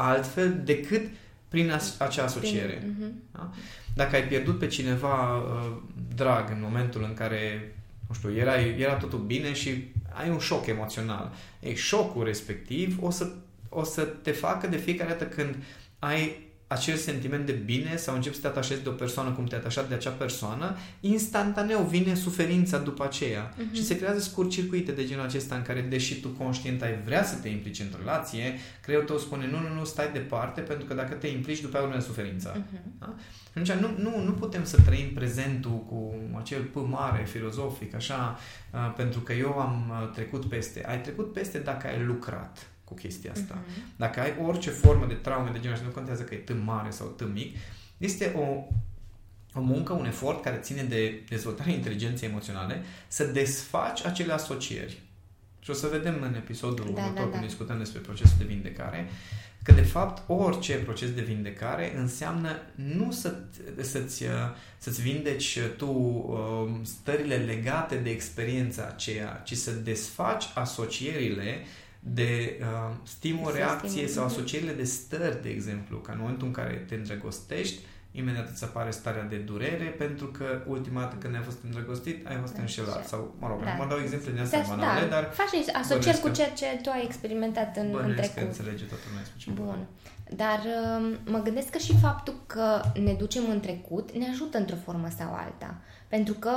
altfel 0.10 0.62
decât 0.64 1.10
prin 1.48 1.72
as- 1.72 2.00
acea 2.00 2.24
asociere. 2.24 2.78
Uh-huh. 2.78 3.12
Da? 3.32 3.52
Dacă 3.94 4.16
ai 4.16 4.24
pierdut 4.24 4.60
pe 4.60 4.68
cineva 4.68 5.38
uh, 5.38 5.78
drag 6.16 6.50
în 6.50 6.60
momentul 6.62 7.04
în 7.04 7.14
care, 7.14 7.76
nu 8.08 8.16
știu, 8.16 8.36
era, 8.36 8.60
era 8.60 8.94
totul 8.94 9.20
bine 9.20 9.54
și 9.54 9.92
ai 10.10 10.30
un 10.30 10.40
șoc 10.40 10.66
emoțional, 10.66 11.32
ei, 11.60 11.76
șocul 11.76 12.24
respectiv 12.24 12.98
o 13.02 13.10
să, 13.10 13.32
o 13.70 13.84
să 13.84 14.02
te 14.02 14.32
facă 14.32 14.68
de 14.68 14.78
fiecare 14.78 15.10
dată 15.10 15.26
când 15.26 15.56
ai 16.00 16.50
acel 16.71 16.95
sentiment 16.95 17.45
de 17.45 17.51
bine 17.51 17.95
sau 17.95 18.15
începi 18.15 18.36
să 18.36 18.41
te 18.41 18.47
atașezi 18.47 18.84
de 18.84 18.89
o 18.89 18.91
persoană 18.91 19.29
cum 19.29 19.45
te 19.45 19.55
atașat 19.55 19.88
de 19.88 19.93
acea 19.93 20.10
persoană, 20.10 20.77
instantaneu 20.99 21.81
vine 21.81 22.13
suferința 22.13 22.77
după 22.77 23.03
aceea 23.03 23.53
uh-huh. 23.53 23.73
și 23.73 23.84
se 23.84 23.97
creează 23.97 24.19
scurt-circuite 24.19 24.91
de 24.91 25.05
genul 25.05 25.23
acesta 25.23 25.55
în 25.55 25.62
care, 25.62 25.81
deși 25.81 26.19
tu 26.19 26.27
conștient 26.27 26.81
ai 26.81 27.01
vrea 27.05 27.23
să 27.23 27.36
te 27.36 27.47
implici 27.47 27.79
într-o 27.79 27.99
relație, 27.99 28.60
creierul 28.81 29.07
tău 29.07 29.17
spune 29.17 29.47
nu, 29.47 29.60
nu, 29.60 29.73
nu, 29.73 29.86
stai 29.86 30.12
departe 30.13 30.62
pentru 30.62 30.86
că 30.86 30.93
dacă 30.93 31.13
te 31.13 31.27
implici, 31.27 31.62
după 31.62 31.75
aia 31.75 31.86
urmează 31.86 32.05
suferința. 32.05 32.51
Uh-huh. 32.51 32.99
Da? 32.99 33.15
Atunci 33.49 33.71
nu, 33.71 33.89
nu, 33.97 34.23
nu 34.23 34.31
putem 34.31 34.65
să 34.65 34.81
trăim 34.86 35.13
prezentul 35.13 35.86
cu 35.89 36.13
acel 36.39 36.62
P 36.62 36.75
mare, 36.75 37.23
filozofic, 37.23 37.95
așa, 37.95 38.39
pentru 38.95 39.19
că 39.19 39.34
eu 39.34 39.60
am 39.60 40.12
trecut 40.13 40.45
peste. 40.45 40.86
Ai 40.88 41.01
trecut 41.01 41.34
peste 41.34 41.60
dacă 41.60 41.88
ai 41.88 42.05
lucrat 42.05 42.71
cu 42.91 42.97
chestia 42.97 43.32
asta. 43.32 43.58
Uh-huh. 43.58 43.95
Dacă 43.95 44.19
ai 44.19 44.34
orice 44.45 44.69
formă 44.69 45.06
de 45.06 45.13
traume 45.13 45.49
de 45.54 45.60
genul 45.60 45.77
și 45.77 45.84
nu 45.84 45.89
contează 45.89 46.23
că 46.23 46.34
e 46.34 46.38
tâm 46.38 46.58
mare 46.58 46.89
sau 46.89 47.08
tâm 47.08 47.32
mic, 47.32 47.58
este 47.97 48.34
o, 48.36 48.63
o 49.60 49.62
muncă, 49.62 49.93
un 49.93 50.06
efort 50.06 50.43
care 50.43 50.58
ține 50.58 50.84
de 50.84 51.23
dezvoltarea 51.30 51.73
inteligenței 51.73 52.30
emoționale 52.30 52.84
să 53.08 53.23
desfaci 53.23 54.06
acele 54.06 54.34
asocieri. 54.34 55.01
Și 55.60 55.69
o 55.69 55.73
să 55.73 55.88
vedem 55.88 56.21
în 56.21 56.34
episodul 56.34 56.86
da, 56.86 56.91
următor, 56.91 57.13
da, 57.13 57.23
da. 57.23 57.30
când 57.30 57.45
discutăm 57.45 57.77
despre 57.77 57.99
procesul 57.99 58.36
de 58.38 58.43
vindecare, 58.43 59.10
că 59.63 59.71
de 59.71 59.82
fapt 59.82 60.30
orice 60.30 60.73
proces 60.73 61.13
de 61.13 61.21
vindecare 61.21 61.97
înseamnă 61.97 62.49
nu 62.75 63.12
să, 63.12 63.36
să-ți, 63.82 64.23
să-ți 64.77 65.01
vindeci 65.01 65.60
tu 65.77 65.89
uh, 65.89 66.80
stările 66.84 67.36
legate 67.36 67.95
de 67.95 68.10
experiența 68.10 68.84
aceea, 68.84 69.41
ci 69.45 69.54
să 69.54 69.71
desfaci 69.71 70.43
asocierile 70.54 71.65
de 72.04 72.60
uh, 72.62 72.96
stimul, 73.04 73.52
reacție 73.54 74.08
sau 74.08 74.26
asocierile 74.26 74.74
de 74.74 74.84
stări, 74.84 75.42
de 75.42 75.50
exemplu, 75.50 75.98
ca 75.98 76.12
în 76.12 76.18
momentul 76.22 76.48
în 76.48 76.54
care 76.54 76.86
te 76.88 76.96
îndrăgostești, 76.96 77.80
imediat 78.12 78.50
îți 78.50 78.64
apare 78.64 78.92
starea 78.92 79.24
de 79.24 79.36
durere 79.36 79.86
pentru 79.86 80.26
că 80.26 80.46
ultima 80.68 81.00
dată 81.00 81.16
când 81.16 81.36
ai 81.36 81.42
fost 81.42 81.58
îndrăgostit 81.64 82.28
ai 82.28 82.38
fost 82.42 82.54
da, 82.54 82.62
înșelat 82.62 83.08
sau, 83.08 83.36
mă 83.40 83.48
rog, 83.48 83.64
da. 83.64 83.74
mă 83.78 83.86
dau 83.90 84.00
exemple 84.00 84.32
din 84.32 84.42
astea 84.42 84.62
da, 84.62 84.68
banale, 84.68 85.08
da. 85.08 85.08
dar 85.08 85.32
faci 85.34 85.70
asocieri 85.74 86.20
cu 86.20 86.30
ceea 86.30 86.50
ce 86.50 86.66
tu 86.82 86.90
ai 86.90 87.04
experimentat 87.04 87.78
în, 87.78 87.98
în 88.04 88.14
trecut. 88.14 88.36
că 88.36 88.40
înțelege 88.40 88.84
toată 88.84 89.04
lumea 89.08 89.66
Bun. 89.66 89.88
Dar 90.36 90.60
um, 91.00 91.32
mă 91.32 91.42
gândesc 91.44 91.70
că 91.70 91.78
și 91.78 91.98
faptul 92.02 92.34
că 92.48 92.82
ne 93.00 93.14
ducem 93.14 93.44
în 93.50 93.60
trecut 93.60 94.12
ne 94.12 94.28
ajută 94.30 94.58
într-o 94.58 94.76
formă 94.84 95.08
sau 95.18 95.34
alta. 95.34 95.78
Pentru 96.15 96.34
că 96.34 96.52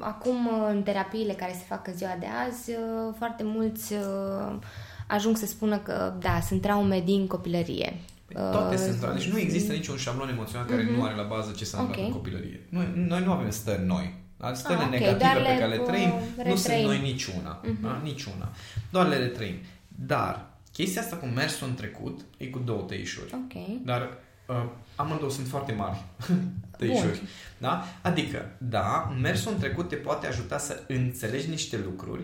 acum 0.00 0.48
în 0.68 0.82
terapiile 0.82 1.32
care 1.32 1.52
se 1.52 1.64
fac 1.68 1.86
în 1.86 1.94
ziua 1.94 2.16
de 2.18 2.26
azi, 2.48 2.70
uh, 2.70 3.14
foarte 3.18 3.42
mulți 3.44 3.92
uh, 3.92 4.58
ajung 5.06 5.36
să 5.36 5.46
spună 5.46 5.78
că 5.78 6.14
da, 6.18 6.40
sunt 6.40 6.60
traume 6.60 7.00
din 7.00 7.26
copilărie. 7.26 8.00
Păi 8.26 8.42
toate 8.50 8.74
uh, 8.74 8.80
sunt 8.80 8.98
traume. 8.98 9.18
Deci 9.18 9.30
nu 9.30 9.38
există 9.38 9.72
niciun 9.72 9.96
șablon 9.96 10.28
emoțional 10.28 10.66
care 10.66 10.84
uh-huh. 10.84 10.96
nu 10.96 11.02
are 11.02 11.14
la 11.14 11.22
bază 11.22 11.52
ce 11.56 11.64
s-a 11.64 11.78
întâmplat 11.78 12.06
okay. 12.06 12.10
în 12.10 12.16
copilărie. 12.16 12.66
Noi, 12.68 12.92
noi 12.94 13.22
nu 13.24 13.32
avem 13.32 13.50
stări 13.50 13.86
noi. 13.86 14.14
Stările 14.52 14.82
ah, 14.82 14.88
okay. 14.88 15.00
negative 15.00 15.40
pe 15.40 15.58
care 15.58 15.66
le 15.66 15.78
trăim 15.78 16.12
retrăim. 16.36 16.50
nu 16.50 16.56
sunt 16.56 16.82
noi 16.82 17.00
niciuna. 17.00 17.60
Uh-huh. 17.60 17.80
Da? 17.82 18.00
Niciuna. 18.02 18.48
Doar 18.90 19.06
le 19.08 19.16
retrăim. 19.16 19.54
Dar 19.88 20.46
chestia 20.72 21.02
asta 21.02 21.16
cu 21.16 21.26
mersul 21.26 21.68
în 21.68 21.74
trecut 21.74 22.20
e 22.36 22.46
cu 22.46 22.58
două 22.58 22.80
tăișuri. 22.80 23.34
Okay. 23.44 23.80
Dar 23.84 24.18
uh, 24.48 24.64
amândouă 24.96 25.30
sunt 25.30 25.46
foarte 25.46 25.72
mari 25.72 25.98
tăișuri. 26.86 27.22
Da? 27.58 27.84
Adică, 28.02 28.50
da, 28.58 29.14
mersul 29.20 29.52
în 29.52 29.58
trecut 29.58 29.88
te 29.88 29.96
poate 29.96 30.26
ajuta 30.26 30.58
să 30.58 30.82
înțelegi 30.88 31.48
niște 31.48 31.78
lucruri. 31.84 32.22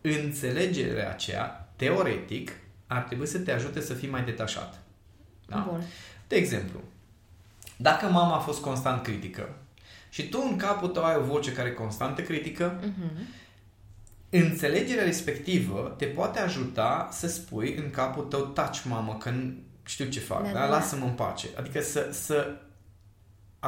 Înțelegerea 0.00 1.10
aceea, 1.10 1.68
teoretic, 1.76 2.52
ar 2.86 3.02
trebui 3.02 3.26
să 3.26 3.38
te 3.38 3.52
ajute 3.52 3.80
să 3.80 3.94
fii 3.94 4.08
mai 4.08 4.24
detașat. 4.24 4.80
Da? 5.46 5.66
Bun. 5.70 5.82
De 6.28 6.36
exemplu, 6.36 6.80
dacă 7.76 8.06
mama 8.06 8.34
a 8.36 8.38
fost 8.38 8.60
constant 8.60 9.02
critică 9.02 9.48
și 10.08 10.28
tu 10.28 10.46
în 10.50 10.56
capul 10.56 10.88
tău 10.88 11.04
ai 11.04 11.16
o 11.16 11.22
voce 11.22 11.52
care 11.52 11.68
e 11.68 11.72
constant 11.72 12.18
critică, 12.20 12.80
Mhm. 12.80 13.26
înțelegerea 14.30 15.04
respectivă 15.04 15.94
te 15.98 16.04
poate 16.04 16.38
ajuta 16.38 17.08
să 17.12 17.28
spui 17.28 17.74
în 17.76 17.90
capul 17.90 18.24
tău, 18.24 18.40
taci 18.40 18.84
mamă, 18.84 19.16
că 19.20 19.30
nu 19.30 19.52
știu 19.84 20.04
ce 20.08 20.20
fac, 20.20 20.42
Da, 20.42 20.46
da, 20.46 20.52
da, 20.52 20.58
da, 20.60 20.66
da. 20.66 20.70
lasă-mă 20.76 21.04
în 21.04 21.12
pace. 21.12 21.46
Adică 21.58 21.80
să, 21.80 22.08
să 22.12 22.56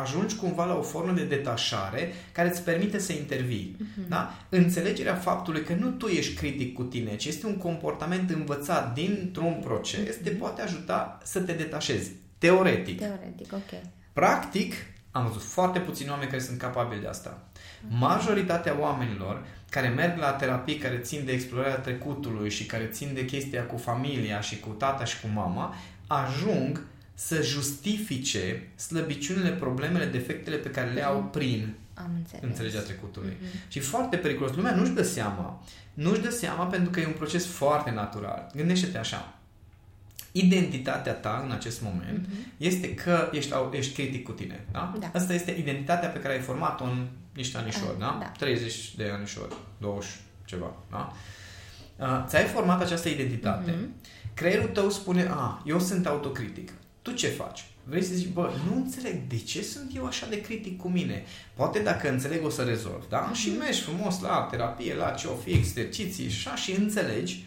ajungi 0.00 0.36
cumva 0.36 0.64
la 0.64 0.78
o 0.78 0.82
formă 0.82 1.12
de 1.12 1.24
detașare 1.24 2.12
care 2.32 2.48
îți 2.48 2.62
permite 2.62 2.98
să 2.98 3.12
intervii. 3.12 3.76
Mhm. 3.78 4.08
Da? 4.08 4.34
Înțelegerea 4.48 5.14
faptului 5.14 5.62
că 5.62 5.74
nu 5.74 5.90
tu 5.90 6.06
ești 6.06 6.34
critic 6.34 6.74
cu 6.74 6.82
tine, 6.82 7.16
ci 7.16 7.24
este 7.24 7.46
un 7.46 7.56
comportament 7.56 8.30
învățat 8.30 8.94
dintr-un 8.94 9.60
proces, 9.64 10.16
te 10.22 10.30
poate 10.30 10.62
ajuta 10.62 11.18
să 11.22 11.40
te 11.40 11.52
detașezi. 11.52 12.10
Teoretic. 12.38 12.98
Teoretic, 12.98 13.52
ok. 13.52 13.80
Practic, 14.12 14.74
am 15.10 15.26
văzut 15.26 15.42
foarte 15.42 15.78
puțini 15.78 16.10
oameni 16.10 16.30
care 16.30 16.42
sunt 16.42 16.58
capabili 16.58 17.00
de 17.00 17.06
asta. 17.06 17.38
Majoritatea 17.88 18.76
oamenilor 18.80 19.44
care 19.70 19.88
merg 19.88 20.18
la 20.18 20.30
terapii 20.30 20.76
care 20.76 20.98
țin 20.98 21.24
de 21.24 21.32
explorarea 21.32 21.78
trecutului 21.78 22.50
și 22.50 22.66
care 22.66 22.84
țin 22.84 23.10
de 23.14 23.24
chestia 23.24 23.66
cu 23.66 23.76
familia 23.76 24.40
și 24.40 24.60
cu 24.60 24.68
tata 24.68 25.04
și 25.04 25.20
cu 25.20 25.26
mama, 25.34 25.74
ajung 26.06 26.86
să 27.18 27.42
justifice 27.42 28.68
slăbiciunile, 28.74 29.50
problemele, 29.50 30.04
defectele 30.04 30.56
pe 30.56 30.70
care 30.70 30.90
le 30.90 31.04
au 31.04 31.22
prin 31.22 31.74
Am 31.94 32.10
înțeles. 32.16 32.42
înțelegerea 32.44 32.84
trecutului. 32.84 33.36
Mhm. 33.40 33.48
Și 33.68 33.80
foarte 33.80 34.16
periculos. 34.16 34.54
Lumea 34.54 34.74
nu-și 34.74 34.90
dă 34.90 35.02
seama. 35.02 35.64
Nu-și 35.94 36.20
dă 36.20 36.30
seama 36.30 36.64
pentru 36.64 36.90
că 36.90 37.00
e 37.00 37.06
un 37.06 37.12
proces 37.12 37.46
foarte 37.46 37.90
natural. 37.90 38.50
Gândește-te 38.54 38.98
așa. 38.98 39.34
Identitatea 40.32 41.12
ta 41.12 41.42
în 41.44 41.50
acest 41.52 41.82
moment 41.82 42.26
Mhm. 42.28 42.52
este 42.56 42.94
că 42.94 43.28
ești, 43.32 43.52
au- 43.52 43.70
ești 43.74 43.94
critic 43.94 44.24
cu 44.24 44.32
tine. 44.32 44.64
Da? 44.72 44.92
Da. 45.00 45.10
Asta 45.14 45.32
este 45.34 45.50
identitatea 45.58 46.08
pe 46.08 46.18
care 46.18 46.34
ai 46.34 46.40
format-o 46.40 46.84
în 46.84 47.06
niște 47.34 47.58
anișori. 47.58 47.90
Ah, 47.92 47.98
Da? 47.98 48.16
da. 48.20 48.26
30 48.38 48.94
de 48.96 49.10
anișori, 49.14 49.54
20 49.80 50.10
ceva. 50.44 50.74
Da? 50.90 51.12
Uh, 51.96 52.24
ți-ai 52.28 52.44
format 52.44 52.80
această 52.82 53.08
identitate. 53.08 53.70
Mhm. 53.70 53.90
Creierul 54.34 54.68
tău 54.68 54.90
spune, 54.90 55.26
a, 55.30 55.62
eu 55.66 55.80
sunt 55.80 56.06
autocritic. 56.06 56.70
Tu 57.06 57.12
ce 57.12 57.28
faci? 57.28 57.64
Vrei 57.84 58.02
să 58.02 58.14
zici, 58.14 58.28
bă, 58.32 58.50
nu 58.68 58.76
înțeleg 58.76 59.26
de 59.28 59.36
ce 59.38 59.62
sunt 59.62 59.96
eu 59.96 60.06
așa 60.06 60.26
de 60.30 60.40
critic 60.40 60.80
cu 60.80 60.88
mine. 60.88 61.24
Poate 61.54 61.78
dacă 61.78 62.08
înțeleg 62.08 62.44
o 62.44 62.50
să 62.50 62.62
rezolv, 62.62 63.04
da? 63.08 63.30
Și 63.34 63.50
mergi 63.58 63.80
frumos 63.80 64.20
la 64.20 64.48
terapie, 64.50 64.94
la 64.94 65.10
ce 65.10 65.26
o 65.26 65.34
fi, 65.34 65.50
exerciții 65.50 66.28
și 66.28 66.48
așa 66.48 66.56
și 66.56 66.72
înțelegi 66.72 67.44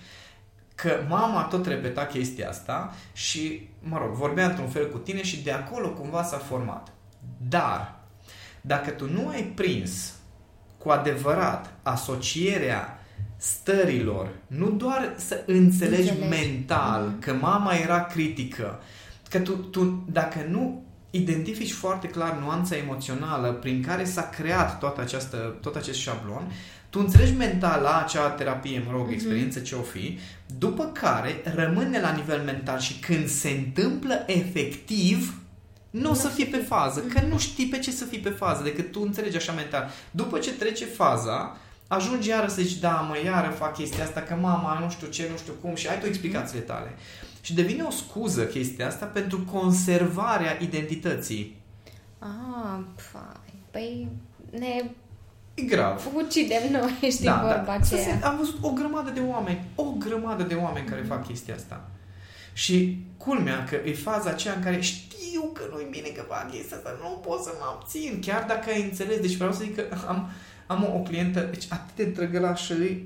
că 0.76 1.06
mama 1.08 1.43
tot 1.43 1.65
repeta 1.67 2.06
chestia 2.06 2.50
asta 2.50 2.95
și, 3.13 3.69
mă 3.80 3.98
rog, 3.98 4.12
vorbea 4.13 4.45
într-un 4.50 4.67
fel 4.69 4.89
cu 4.91 4.98
tine 4.98 5.24
și 5.24 5.43
de 5.43 5.52
acolo 5.52 5.89
cumva 5.89 6.24
s-a 6.24 6.38
format. 6.38 6.91
Dar, 7.50 8.00
dacă 8.62 8.89
tu 8.89 9.10
nu 9.12 9.28
ai 9.28 9.43
prins 9.43 10.13
cu 10.78 10.89
adevărat 10.89 11.74
asocierea 11.84 13.00
stărilor, 13.38 14.30
nu 14.48 14.69
doar 14.69 15.13
să 15.17 15.43
înțelegi, 15.45 16.10
Înțelegi. 16.10 16.30
mental 16.45 17.04
Mhm. 17.06 17.19
că 17.19 17.34
mama 17.34 17.74
era 17.74 18.06
critică, 18.06 18.80
că 19.30 19.39
tu, 19.39 19.52
tu 19.52 20.04
dacă 20.12 20.46
nu 20.50 20.84
identifici 21.12 21.72
foarte 21.72 22.08
clar 22.08 22.38
nuanța 22.38 22.76
emoțională 22.78 23.52
prin 23.52 23.84
care 23.84 24.04
s-a 24.04 24.30
creat 24.30 24.80
toată 24.80 25.02
această, 25.02 25.58
tot 25.62 25.76
acest 25.76 26.00
șablon, 26.00 26.52
tu 26.89 27.00
înțelegi 27.00 27.34
mental 27.34 27.82
la 27.82 28.02
acea 28.04 28.30
terapie, 28.30 28.84
mă 28.86 28.92
rog, 28.92 29.04
Mhm. 29.06 29.13
experiență 29.13 29.60
ce 29.60 29.76
o 29.76 29.82
fi, 29.82 30.20
după 30.58 30.86
care 30.86 31.42
rămâne 31.56 32.00
la 32.00 32.12
nivel 32.12 32.42
mental 32.42 32.80
și 32.80 32.94
când 33.00 33.28
se 33.28 33.50
întâmplă 33.50 34.24
efectiv, 34.26 35.34
nu 35.89 36.10
o 36.10 36.13
să 36.13 36.28
fii 36.28 36.46
pe 36.46 36.58
fază, 36.58 37.00
că 37.00 37.22
nu 37.30 37.38
știi 37.39 37.65
pe 37.68 37.80
ce 37.80 37.92
să 37.92 38.06
fii 38.06 38.20
pe 38.20 38.30
fază, 38.30 38.63
decât 38.63 38.92
tu 38.92 39.02
înțelegi 39.02 39.38
așa 39.38 39.52
mental. 39.52 39.89
După 40.12 40.39
ce 40.39 40.52
trece 40.54 40.86
faza, 40.86 41.58
ajungi 41.88 42.30
iară 42.30 42.48
să 42.48 42.62
zici, 42.62 42.80
da, 42.80 42.92
mă, 42.92 43.15
iară 43.26 43.50
fac 43.58 43.74
chestia 43.78 44.04
asta, 44.04 44.22
că 44.22 44.34
mama, 44.42 44.80
nu 44.84 44.89
știu 44.89 45.08
ce, 45.08 45.28
nu 45.32 45.38
știu 45.38 45.54
cum, 45.62 45.76
și 45.76 45.88
ai 45.88 46.00
tu 46.00 46.06
explicațiile 46.06 46.62
tale. 46.63 46.96
Și 47.50 47.56
devine 47.56 47.84
o 47.84 47.92
scuză 47.92 48.46
chestia 48.46 48.88
asta 48.88 49.06
pentru 49.06 49.40
conservarea 49.52 50.58
identității. 50.62 51.56
Ah, 52.20 52.80
fai. 52.96 53.54
Păi 53.72 54.08
ne 54.52 54.84
E 55.54 55.62
grav. 55.62 56.08
ucidem 56.16 56.72
noi, 56.72 56.98
știi 57.12 57.26
Da, 57.26 57.42
vorba 57.42 57.78
da. 57.78 57.84
Să 57.84 57.96
aceea. 57.96 58.18
se, 58.20 58.26
am 58.26 58.38
văzut 58.38 58.58
o 58.62 58.72
grămadă 58.72 59.10
de 59.10 59.20
oameni, 59.20 59.66
o 59.76 59.84
grămadă 59.84 60.44
de 60.44 60.54
oameni 60.54 60.88
care 60.88 61.02
fac 61.02 61.28
chestia 61.28 61.56
asta. 61.56 61.90
Și 62.54 63.06
culmea 63.18 63.64
că 63.64 63.76
e 63.86 63.94
faza 63.94 64.30
aceea 64.30 64.54
în 64.54 64.62
care 64.62 64.80
știu 64.80 65.42
că 65.54 65.62
nu-i 65.72 65.88
bine 65.90 66.08
că 66.08 66.24
fac 66.28 66.52
chestia 66.52 66.78
asta, 66.78 66.98
nu 67.02 67.10
pot 67.10 67.42
să 67.44 67.52
mă 67.60 67.66
abțin, 67.74 68.20
chiar 68.22 68.46
dacă 68.48 68.70
ai 68.70 68.84
înțeles. 68.84 69.20
Deci 69.20 69.36
vreau 69.36 69.52
să 69.52 69.64
zic 69.64 69.76
că 69.76 69.84
am, 70.08 70.30
am 70.68 70.84
o, 70.84 70.98
o 70.98 71.02
clientă, 71.02 71.40
deci 71.40 71.66
atât 71.70 71.96
de 71.96 72.04
drăgălașă, 72.06 72.74
e, 72.74 73.02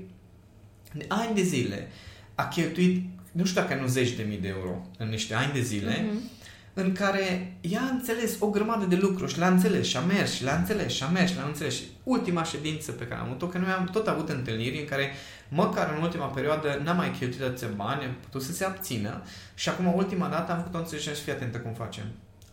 de 0.92 1.04
ani 1.08 1.34
de 1.34 1.42
zile, 1.42 1.88
a 2.34 2.48
cheltuit, 2.48 3.04
nu 3.34 3.44
știu 3.44 3.60
dacă 3.60 3.74
nu 3.74 3.86
zeci 3.86 4.10
de 4.10 4.22
mii 4.22 4.38
de 4.38 4.48
euro 4.48 4.86
în 4.98 5.08
niște 5.08 5.34
ani 5.34 5.52
de 5.52 5.60
zile, 5.60 6.06
Mhm. 6.10 6.30
în 6.74 6.92
care 6.92 7.56
ea 7.60 7.80
a 7.80 7.94
înțeles 7.94 8.36
o 8.38 8.46
grămadă 8.48 8.84
de 8.84 8.96
lucruri 8.96 9.32
și 9.32 9.38
le-a 9.38 9.48
înțeles 9.48 9.86
și 9.86 9.96
a 9.96 10.00
mers 10.00 10.32
și 10.32 10.42
le-a 10.44 10.56
înțeles 10.56 10.92
și 10.92 11.02
a 11.02 11.06
mers 11.06 11.30
și 11.30 11.36
le-a 11.36 11.46
înțeles. 11.46 11.74
Și 11.74 11.82
ultima 12.02 12.42
ședință 12.44 12.92
pe 12.92 13.04
care 13.06 13.20
am 13.20 13.26
avut-o, 13.26 13.46
că 13.46 13.58
noi 13.58 13.70
am 13.70 13.84
tot 13.92 14.06
avut 14.06 14.28
întâlniri 14.28 14.78
în 14.78 14.84
care 14.86 15.12
măcar 15.48 15.94
în 15.96 16.02
ultima 16.02 16.26
perioadă 16.26 16.80
n-am 16.84 16.96
mai 16.96 17.10
cheltuit 17.18 17.42
atâția 17.42 17.68
bani, 17.76 18.04
am 18.04 18.14
putut 18.22 18.42
să 18.42 18.52
se 18.52 18.64
abțină 18.64 19.22
și 19.54 19.68
acum 19.68 19.94
ultima 19.94 20.28
dată 20.28 20.52
am 20.52 20.58
făcut 20.58 20.74
o 20.74 20.78
înțelegere 20.78 21.14
și 21.14 21.22
fii 21.22 21.32
atentă 21.32 21.58
cum 21.58 21.72
facem. 21.72 22.04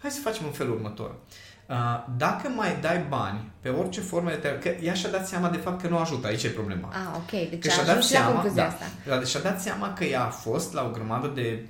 Hai 0.01 0.11
să 0.11 0.19
facem 0.21 0.45
în 0.45 0.51
felul 0.51 0.73
următor. 0.73 1.09
Uh, 1.09 1.15
Dacă 2.17 2.49
mai 2.55 2.77
dai 2.81 3.05
bani 3.09 3.51
pe 3.61 3.69
orice 3.69 4.01
formă 4.01 4.29
de 4.29 4.35
terapie, 4.35 4.75
că 4.75 4.83
ea 4.83 4.93
și-a 4.93 5.09
dat 5.09 5.27
seama 5.27 5.49
de 5.49 5.57
fapt 5.57 5.81
că 5.81 5.87
nu 5.87 5.97
ajută, 5.97 6.27
aici 6.27 6.43
e 6.43 6.49
problema. 6.49 6.89
Ah, 6.91 7.15
ok. 7.15 7.49
Deci 7.49 7.61
Că 7.61 7.67
a 7.67 7.71
și-a 7.71 7.83
dat 7.83 7.89
ajuns 7.89 8.07
și 8.07 8.13
la 8.13 8.19
seama, 8.19 8.31
concluzia 8.33 8.63
da. 8.63 8.69
asta. 8.69 8.85
Da, 9.07 9.17
deci 9.17 9.27
și-a 9.27 9.39
dat 9.39 9.61
seama 9.61 9.93
că 9.93 10.03
ea 10.03 10.23
a 10.23 10.29
fost 10.29 10.73
la 10.73 10.83
o 10.85 10.89
grămadă 10.89 11.27
de, 11.27 11.65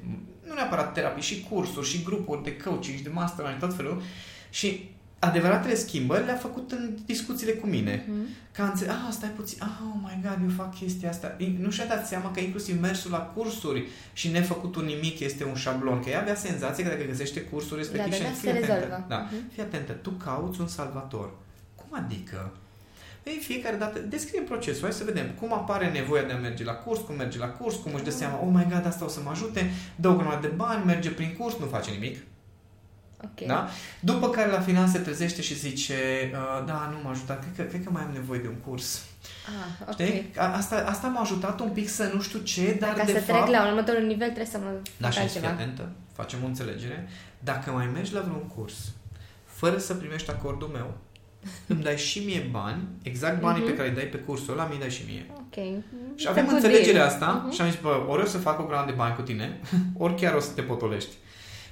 nu 0.48 0.54
neapărat 0.54 0.94
terapii, 0.94 1.24
și 1.24 1.48
cursuri, 1.50 1.88
și 1.88 2.04
grupuri 2.04 2.44
de 2.44 2.58
coaching, 2.58 2.98
și 2.98 3.04
de 3.04 3.10
mastermind, 3.14 3.60
tot 3.60 3.76
felul. 3.76 4.02
Și 4.50 4.96
adevăratele 5.24 5.76
schimbări 5.76 6.26
le-a 6.26 6.36
făcut 6.36 6.72
în 6.72 6.98
discuțiile 7.06 7.52
cu 7.52 7.68
mine. 7.68 8.06
Mhm. 8.08 8.28
Că 8.52 8.62
a 8.62 8.66
înțeles, 8.66 8.92
ah, 8.94 9.08
stai 9.12 9.30
puțin, 9.30 9.58
ah, 9.62 9.68
oh 9.88 10.00
my 10.04 10.20
god, 10.22 10.38
eu 10.44 10.50
fac 10.56 10.76
chestia 10.76 11.10
asta. 11.10 11.38
Nu 11.60 11.70
și-a 11.70 11.86
dat 11.86 12.08
seama 12.08 12.32
că 12.32 12.40
inclusiv 12.40 12.82
mersul 12.82 13.12
la 13.12 13.18
cursuri 13.20 13.88
și 14.14 14.28
nefăcutul 14.28 14.84
nimic 14.86 15.20
este 15.20 15.44
un 15.46 15.54
șablon. 15.56 16.00
Că 16.00 16.10
ea 16.10 16.20
avea 16.22 16.36
senzația 16.36 16.84
că 16.84 16.90
dacă 16.90 17.04
găsește 17.08 17.42
cursul 17.42 17.78
respectiv 17.78 18.10
Da, 18.12 18.16
și 18.16 18.22
da, 18.22 18.28
da, 18.28 18.34
fii 18.34 18.42
se 18.42 18.50
atentă. 18.50 18.74
rezolvă. 18.74 19.06
Da, 19.08 19.18
Mhm. 19.18 19.52
fii 19.54 19.62
atentă, 19.62 19.92
tu 19.92 20.10
cauți 20.10 20.62
un 20.62 20.68
salvator. 20.68 21.30
Cum 21.76 21.88
adică? 22.04 22.52
Ei, 23.24 23.38
fiecare 23.42 23.76
dată, 23.76 24.00
descrie 24.00 24.42
procesul, 24.42 24.82
hai 24.84 24.92
să 24.94 25.04
vedem 25.04 25.26
cum 25.40 25.54
apare 25.54 25.90
nevoia 25.92 26.24
de 26.24 26.32
a 26.34 26.38
merge 26.38 26.64
la 26.64 26.74
curs, 26.74 27.00
cum 27.00 27.16
merge 27.16 27.38
la 27.38 27.48
curs, 27.50 27.76
cum 27.76 27.94
își 27.94 28.04
dă 28.04 28.10
seama, 28.10 28.40
oh 28.44 28.50
my 28.54 28.68
god, 28.74 28.86
asta 28.86 29.06
o 29.06 29.08
să 29.08 29.20
mă 29.24 29.30
ajute, 29.30 29.72
dă 29.96 30.08
o 30.08 30.16
grămadă 30.16 30.48
de 30.48 30.54
bani, 30.56 30.86
merge 30.86 31.10
prin 31.10 31.36
curs, 31.40 31.58
nu 31.60 31.66
face 31.66 31.92
nimic. 31.92 32.18
Ok. 33.24 33.48
Da? 33.48 33.70
După 34.00 34.30
care 34.30 34.52
la 34.52 34.60
final 34.60 34.88
se 34.88 35.00
trezește 35.00 35.42
și 35.42 35.56
zice, 35.56 35.94
uh, 36.34 36.66
da, 36.66 36.90
nu 36.94 37.00
m-a 37.04 37.10
ajutat, 37.10 37.40
cred 37.42 37.56
că, 37.56 37.62
cred 37.72 37.84
că 37.84 37.90
mai 37.92 38.02
am 38.04 38.12
nevoie 38.14 38.40
de 38.40 38.48
un 38.48 38.56
curs. 38.66 39.02
Ah, 39.48 39.88
ok. 39.88 39.92
Știi? 39.94 40.32
A- 40.38 40.54
Asta, 40.56 40.84
asta 40.88 41.08
m-a 41.08 41.22
ajutat 41.22 41.60
un 41.60 41.70
pic 41.70 41.90
să 41.90 42.12
nu 42.14 42.22
știu 42.22 42.40
ce, 42.40 42.78
dar 42.80 42.90
Dar 42.90 42.98
ca 42.98 43.04
de 43.06 43.12
să 43.12 43.20
fapt... 43.20 43.44
trec 43.46 43.56
la 43.56 43.68
următorul 43.68 44.02
nivel 44.02 44.26
trebuie 44.28 44.46
să 44.46 44.58
mă 44.58 44.72
Da, 44.98 45.10
fac 45.10 45.12
și 45.12 45.20
fii 45.20 45.22
altceva. 45.22 45.48
atentă, 45.48 45.90
facem 46.14 46.40
o 46.44 46.46
înțelegere. 46.46 47.08
Dacă 47.40 47.72
mai 47.72 47.90
mergi 47.94 48.14
la 48.14 48.20
vreun 48.22 48.48
curs, 48.56 48.74
fără 49.46 49.78
să 49.78 49.94
primești 49.94 50.30
acordul 50.30 50.68
meu, 50.68 50.94
îmi 51.68 51.84
dai 51.84 51.98
și 51.98 52.20
mie 52.20 52.48
bani, 52.52 52.82
exact 53.04 53.40
banii 53.42 53.62
Mhm. 53.62 53.70
pe 53.72 53.76
care 53.78 53.90
îi 53.90 53.96
dai 53.96 54.04
pe 54.06 54.18
cursul 54.18 54.54
ăla, 54.54 54.66
mi-i 54.68 54.80
dai 54.80 54.90
și 54.90 55.04
mie. 55.08 55.26
Ok. 55.34 55.64
Și 56.16 56.28
avem 56.30 56.44
Făcut 56.46 56.58
înțelegerea 56.64 56.92
bine. 56.92 57.14
asta 57.14 57.42
Mhm. 57.46 57.54
și 57.54 57.62
am 57.62 57.70
zis, 57.70 57.80
bă, 57.80 58.06
ori 58.08 58.22
o 58.22 58.26
să 58.26 58.38
fac 58.38 58.60
o 58.60 58.64
grămadă 58.64 58.90
de 58.92 58.98
bani 58.98 59.16
cu 59.16 59.22
tine, 59.22 59.60
ori 60.04 60.16
chiar 60.16 60.34
o 60.34 60.40
să 60.40 60.52
te 60.56 60.62
potolești. 60.62 61.12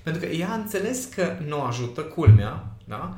Pentru 0.09 0.27
că 0.27 0.35
ea 0.35 0.49
a 0.51 0.55
înțeles 0.55 1.05
că 1.05 1.35
nu 1.47 1.61
ajută, 1.61 2.01
culmea, 2.01 2.63
da? 2.87 3.15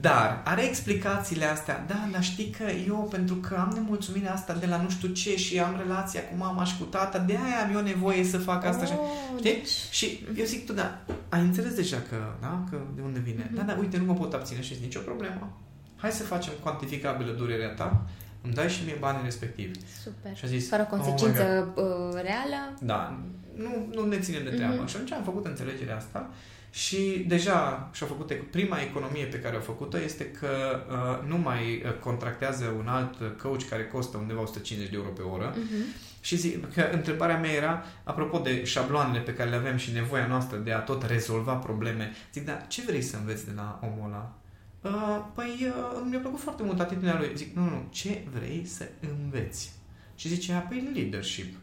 Dar 0.00 0.42
are 0.44 0.64
explicațiile 0.64 1.44
astea, 1.44 1.84
da, 1.86 2.08
dar 2.12 2.22
știi 2.22 2.50
că 2.58 2.64
eu, 2.86 3.08
pentru 3.10 3.34
că 3.34 3.54
am 3.58 3.70
nemulțumirea 3.74 4.32
asta 4.32 4.52
de 4.54 4.66
la 4.66 4.82
nu 4.82 4.88
știu 4.90 5.08
ce 5.08 5.36
și 5.36 5.58
am 5.60 5.74
relația 5.78 6.20
cu 6.20 6.34
mama 6.36 6.64
și 6.64 6.78
cu 6.78 6.84
tata, 6.84 7.18
de 7.18 7.32
aia 7.44 7.64
am 7.68 7.74
eu 7.76 7.80
nevoie 7.82 8.24
să 8.24 8.38
fac 8.38 8.64
asta. 8.64 8.84
și 8.84 8.92
Oh, 8.92 8.98
Știi? 9.38 9.52
deci- 9.52 9.68
Și 9.90 10.26
eu 10.36 10.44
zic, 10.44 10.66
tu, 10.66 10.72
da, 10.72 10.98
ai 11.28 11.40
înțeles 11.40 11.74
deja 11.74 11.96
că, 12.08 12.16
da, 12.40 12.64
că 12.70 12.76
de 12.94 13.00
unde 13.04 13.18
vine. 13.18 13.44
Mhm. 13.50 13.56
Da, 13.56 13.62
da, 13.72 13.76
uite, 13.80 13.96
nu 13.98 14.04
mă 14.04 14.14
pot 14.14 14.32
abține 14.34 14.62
și 14.62 14.76
nicio 14.80 15.00
problemă. 15.00 15.56
Hai 15.96 16.10
să 16.10 16.22
facem 16.22 16.52
cuantificabilă 16.62 17.32
durerea 17.32 17.68
ta, 17.68 18.02
îmi 18.42 18.52
dai 18.52 18.68
și 18.68 18.84
mie 18.84 18.96
banii 19.00 19.20
respectivi. 19.24 19.78
Super. 20.02 20.36
Și 20.36 20.44
a 20.44 20.48
zis, 20.48 20.68
Fără 20.68 20.82
"Oh 20.82 20.88
my 20.92 20.98
consecință 20.98 21.72
uh, 21.76 21.84
reală. 22.22 22.60
Da, 22.80 23.18
nu, 23.56 23.88
nu 23.94 24.06
ne 24.06 24.18
ținem 24.18 24.44
de 24.44 24.50
treabă. 24.50 24.84
Mm-hmm. 24.84 24.88
Și 24.88 24.94
atunci 24.94 25.12
am 25.12 25.22
făcut 25.22 25.46
înțelegerea 25.46 25.96
asta 25.96 26.30
și 26.74 27.24
deja 27.26 27.90
și-a 27.92 28.06
făcut, 28.06 28.32
prima 28.50 28.80
economie 28.80 29.24
pe 29.24 29.40
care 29.40 29.56
a 29.56 29.60
făcut-o 29.60 30.00
este 30.00 30.30
că 30.30 30.48
uh, 30.90 31.28
nu 31.28 31.36
mai 31.36 31.82
uh, 31.84 31.98
contractează 32.00 32.74
un 32.78 32.88
alt 32.88 33.38
coach 33.42 33.62
care 33.68 33.86
costă 33.86 34.16
undeva 34.16 34.40
150 34.40 34.90
de 34.90 34.96
euro 34.96 35.08
pe 35.08 35.22
oră 35.22 35.52
uh-huh. 35.52 36.20
și 36.20 36.36
zic 36.36 36.72
că 36.72 36.88
întrebarea 36.92 37.38
mea 37.38 37.52
era, 37.52 37.84
apropo 38.04 38.38
de 38.38 38.64
șabloanele 38.64 39.18
pe 39.18 39.34
care 39.34 39.50
le 39.50 39.56
avem 39.56 39.76
și 39.76 39.92
nevoia 39.92 40.26
noastră 40.26 40.56
de 40.56 40.72
a 40.72 40.78
tot 40.78 41.02
rezolva 41.02 41.54
probleme, 41.54 42.12
zic, 42.32 42.44
dar 42.44 42.64
ce 42.68 42.82
vrei 42.86 43.02
să 43.02 43.16
înveți 43.16 43.44
de 43.44 43.52
la 43.56 43.80
omul 43.82 44.06
ăla? 44.06 44.34
Uh, 44.80 45.24
păi 45.34 45.66
uh, 45.66 46.06
mi-a 46.10 46.18
plăcut 46.18 46.40
foarte 46.40 46.62
mult 46.62 46.80
atitudinea 46.80 47.18
lui. 47.18 47.30
Zic, 47.34 47.56
nu, 47.56 47.62
nu, 47.62 47.86
ce 47.90 48.22
vrei 48.38 48.64
să 48.66 48.88
înveți? 49.00 49.72
Și 50.14 50.28
zicea, 50.28 50.58
păi 50.58 50.90
leadership. 50.94 51.54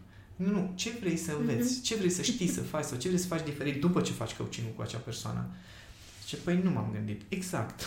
Nu, 0.44 0.52
nu, 0.52 0.72
ce 0.76 0.92
vrei 1.00 1.18
să 1.18 1.32
înveți? 1.40 1.80
Mm-hmm. 1.80 1.84
Ce 1.84 1.96
vrei 1.96 2.10
să 2.10 2.22
știi 2.22 2.48
să 2.48 2.62
faci? 2.62 2.84
Sau 2.84 2.98
ce 2.98 3.08
vrei 3.08 3.20
să 3.20 3.28
faci 3.28 3.44
diferit 3.44 3.82
după 3.82 4.02
ce 4.02 4.12
faci 4.12 4.34
coaching 4.34 4.68
cu 4.76 4.82
acea 4.82 4.98
persoană? 4.98 5.46
Zice, 6.22 6.36
păi 6.36 6.60
nu 6.64 6.72
m-am 6.72 6.90
gândit. 6.94 7.22
Exact. 7.30 7.82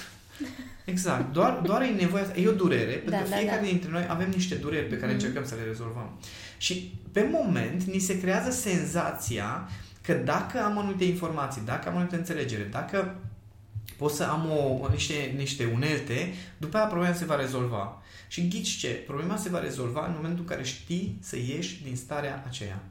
Exact. 0.84 1.32
Doar, 1.32 1.60
doar 1.64 1.82
e 1.82 1.86
nevoie, 1.86 2.26
e 2.36 2.48
o 2.48 2.52
durere, 2.52 2.92
pentru 2.92 3.10
da, 3.10 3.22
că 3.22 3.28
da, 3.28 3.36
fiecare 3.36 3.60
da. 3.60 3.66
dintre 3.66 3.90
noi 3.90 4.06
avem 4.08 4.30
niște 4.30 4.54
dureri 4.54 4.86
pe 4.86 4.96
care 4.96 5.10
mm-hmm. 5.10 5.14
încercăm 5.14 5.44
să 5.44 5.54
le 5.54 5.64
rezolvăm. 5.64 6.18
Și 6.58 6.98
pe 7.12 7.28
moment 7.32 7.82
ni 7.82 7.98
se 7.98 8.20
creează 8.20 8.50
senzația 8.50 9.68
că 10.00 10.12
dacă 10.12 10.62
am 10.62 10.78
anumite 10.78 11.04
informații, 11.04 11.62
dacă 11.64 11.88
am 11.88 11.94
anumite 11.94 12.16
înțelegere, 12.16 12.62
dacă 12.62 13.20
pot 13.96 14.10
să 14.10 14.24
am 14.24 14.50
o, 14.50 14.88
niște, 14.90 15.34
niște 15.36 15.70
unelte, 15.74 16.32
după 16.58 16.76
aia 16.76 16.86
problema 16.86 17.14
se 17.14 17.24
va 17.24 17.36
rezolva. 17.36 18.02
Și 18.34 18.48
ghici 18.48 18.76
ce? 18.76 18.88
Problema 18.88 19.36
se 19.36 19.48
va 19.48 19.58
rezolva 19.58 20.06
în 20.06 20.12
momentul 20.16 20.40
în 20.40 20.46
care 20.46 20.62
știi 20.62 21.18
să 21.20 21.36
ieși 21.36 21.82
din 21.82 21.96
starea 21.96 22.44
aceea. 22.46 22.82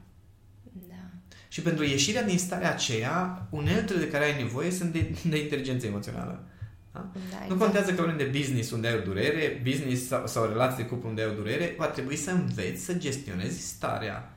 Da. 0.88 1.04
Și 1.48 1.60
pentru 1.60 1.84
ieșirea 1.84 2.22
din 2.22 2.38
starea 2.38 2.70
aceea, 2.70 3.46
uneltele 3.50 3.98
de 3.98 4.08
care 4.08 4.24
ai 4.24 4.42
nevoie 4.42 4.70
sunt 4.70 4.92
de, 4.92 5.14
de 5.30 5.42
inteligență 5.42 5.86
emoțională. 5.86 6.44
Da? 6.92 7.10
Da, 7.12 7.20
exact. 7.20 7.48
Nu 7.50 7.56
contează 7.56 7.92
că 7.92 8.02
vorbim 8.02 8.16
de 8.16 8.38
business 8.38 8.70
unde 8.70 8.86
ai 8.88 8.94
o 8.94 9.00
durere, 9.00 9.60
business 9.64 10.06
sau, 10.06 10.26
sau 10.26 10.48
relații 10.48 10.82
de 10.82 10.88
cuplu 10.88 11.08
unde 11.08 11.22
ai 11.22 11.28
o 11.28 11.34
durere, 11.34 11.74
va 11.78 11.86
trebui 11.86 12.16
să 12.16 12.30
înveți 12.30 12.84
să 12.84 12.94
gestionezi 12.94 13.66
starea. 13.66 14.36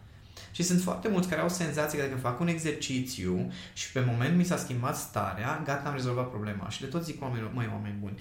Și 0.52 0.64
sunt 0.64 0.82
foarte 0.82 1.08
mulți 1.08 1.28
care 1.28 1.42
au 1.42 1.50
senzația 1.50 2.00
că 2.00 2.06
dacă 2.06 2.20
fac 2.20 2.40
un 2.40 2.48
exercițiu 2.48 3.52
și 3.74 3.92
pe 3.92 4.04
moment 4.08 4.38
mi 4.38 4.46
s-a 4.46 4.58
schimbat 4.58 4.98
starea, 4.98 5.62
gata, 5.66 5.90
am 5.90 5.96
rezolvat 5.96 6.30
problema. 6.30 6.70
Și 6.70 6.82
de 6.82 6.86
tot 6.86 7.04
zic 7.04 7.22
oamenilor, 7.22 7.52
măi, 7.54 7.70
oameni 7.74 7.96
buni, 8.00 8.20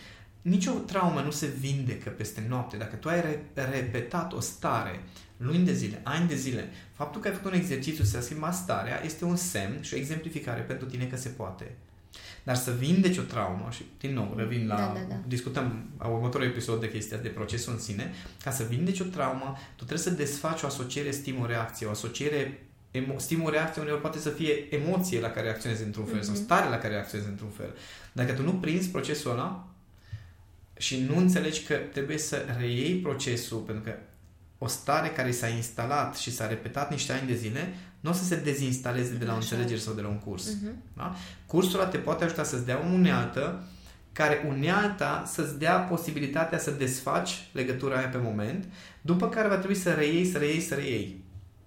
nicio 0.49 0.71
traumă 0.71 1.21
nu 1.21 1.31
se 1.31 1.47
vindecă 1.47 2.11
peste 2.11 2.47
noapte. 2.49 2.77
Dacă 2.77 2.97
tu 2.97 3.09
ai 3.09 3.21
re- 3.21 3.69
repetat 3.71 4.33
o 4.33 4.41
stare 4.41 5.01
luni 5.37 5.65
de 5.65 5.73
zile, 5.73 6.01
ani 6.03 6.29
de 6.29 6.35
zile, 6.35 6.69
faptul 6.93 7.21
că 7.21 7.29
ai 7.29 7.35
făcut 7.35 7.53
un 7.53 7.59
exercițiu 7.59 8.05
să 8.05 8.21
schimba 8.21 8.51
starea 8.51 9.05
este 9.05 9.25
un 9.25 9.37
semn 9.37 9.83
și 9.83 9.95
o 9.95 9.97
exemplificare 9.97 10.61
pentru 10.61 10.87
tine 10.87 11.05
că 11.05 11.17
se 11.17 11.29
poate. 11.29 11.75
Dar 12.43 12.57
să 12.57 12.71
vindeci 12.71 13.19
o 13.19 13.23
traumă, 13.23 13.69
și 13.71 13.85
din 14.01 14.15
nou 14.15 14.35
revin 14.37 14.67
la, 14.67 14.77
da, 14.77 14.93
da, 14.95 15.07
da. 15.09 15.21
discutăm 15.27 15.85
a 15.97 16.09
următorul 16.09 16.47
episod 16.47 16.81
de 16.81 16.91
chestia 16.91 17.17
de 17.17 17.29
procesul 17.29 17.73
în 17.73 17.79
sine, 17.79 18.13
ca 18.43 18.51
să 18.51 18.63
vindeci 18.63 19.01
o 19.01 19.05
traumă, 19.05 19.59
tu 19.77 19.85
trebuie 19.85 19.99
să 19.99 20.11
desfaci 20.11 20.63
o 20.63 20.67
asociere 20.67 21.11
stimul-reacție, 21.11 21.87
o 21.87 21.91
asociere 21.91 22.67
emo- 22.91 23.17
stimul-reacție 23.17 23.83
uneori 23.83 24.01
poate 24.01 24.19
să 24.19 24.29
fie 24.29 24.75
emoție 24.75 25.21
la 25.21 25.29
care 25.31 25.47
reacționezi 25.47 25.83
într-un 25.83 26.05
fel 26.05 26.19
mm-hmm. 26.19 26.23
sau 26.23 26.35
mhm. 26.35 26.43
stare 26.43 26.69
la 26.69 26.77
care 26.77 26.93
reacționezi 26.93 27.29
într-un 27.29 27.51
fel. 27.51 27.75
Dacă 28.13 28.33
tu 28.33 28.43
nu 28.43 28.53
prinzi 28.53 28.89
procesul 28.89 29.31
ăla, 29.31 29.69
și 30.77 31.05
nu 31.09 31.17
înțelegi 31.17 31.62
că 31.62 31.75
trebuie 31.75 32.19
să 32.19 32.45
reiei 32.59 32.95
procesul, 32.95 33.59
pentru 33.59 33.85
că 33.85 33.97
o 34.59 34.67
stare 34.67 35.09
care 35.09 35.31
s-a 35.31 35.49
instalat 35.49 36.17
și 36.17 36.33
s-a 36.33 36.47
repetat 36.47 36.91
niște 36.91 37.12
ani 37.12 37.27
de 37.27 37.35
zile, 37.35 37.75
nu 38.01 38.11
o 38.11 38.12
să 38.12 38.25
se 38.25 38.37
dezinstaleze 38.37 39.15
de 39.15 39.25
la 39.25 39.33
o 39.33 39.37
înțelegere 39.37 39.79
sau 39.79 39.95
de 39.95 40.01
la 40.01 40.09
un 40.09 40.19
curs. 40.19 40.49
Uh-huh. 40.49 40.73
Da? 40.97 41.15
Cursul 41.47 41.81
ăla 41.81 41.89
te 41.89 41.99
poate 41.99 42.25
ajuta 42.25 42.43
să-ți 42.43 42.67
dea 42.67 42.79
o 42.79 42.93
unealtă 42.93 43.65
care 44.12 44.45
unealta 44.49 45.25
să-ți 45.27 45.59
dea 45.59 45.79
posibilitatea 45.79 46.59
să 46.59 46.71
desfaci 46.71 47.49
legătura 47.53 47.97
aia 47.97 48.09
pe 48.09 48.19
moment, 48.19 48.65
după 49.01 49.29
care 49.29 49.49
va 49.49 49.57
trebui 49.57 49.75
să 49.75 49.93
reiei, 49.93 50.25
să 50.25 50.39
reiei, 50.39 50.61
să 50.61 50.75
reiei. 50.75 51.25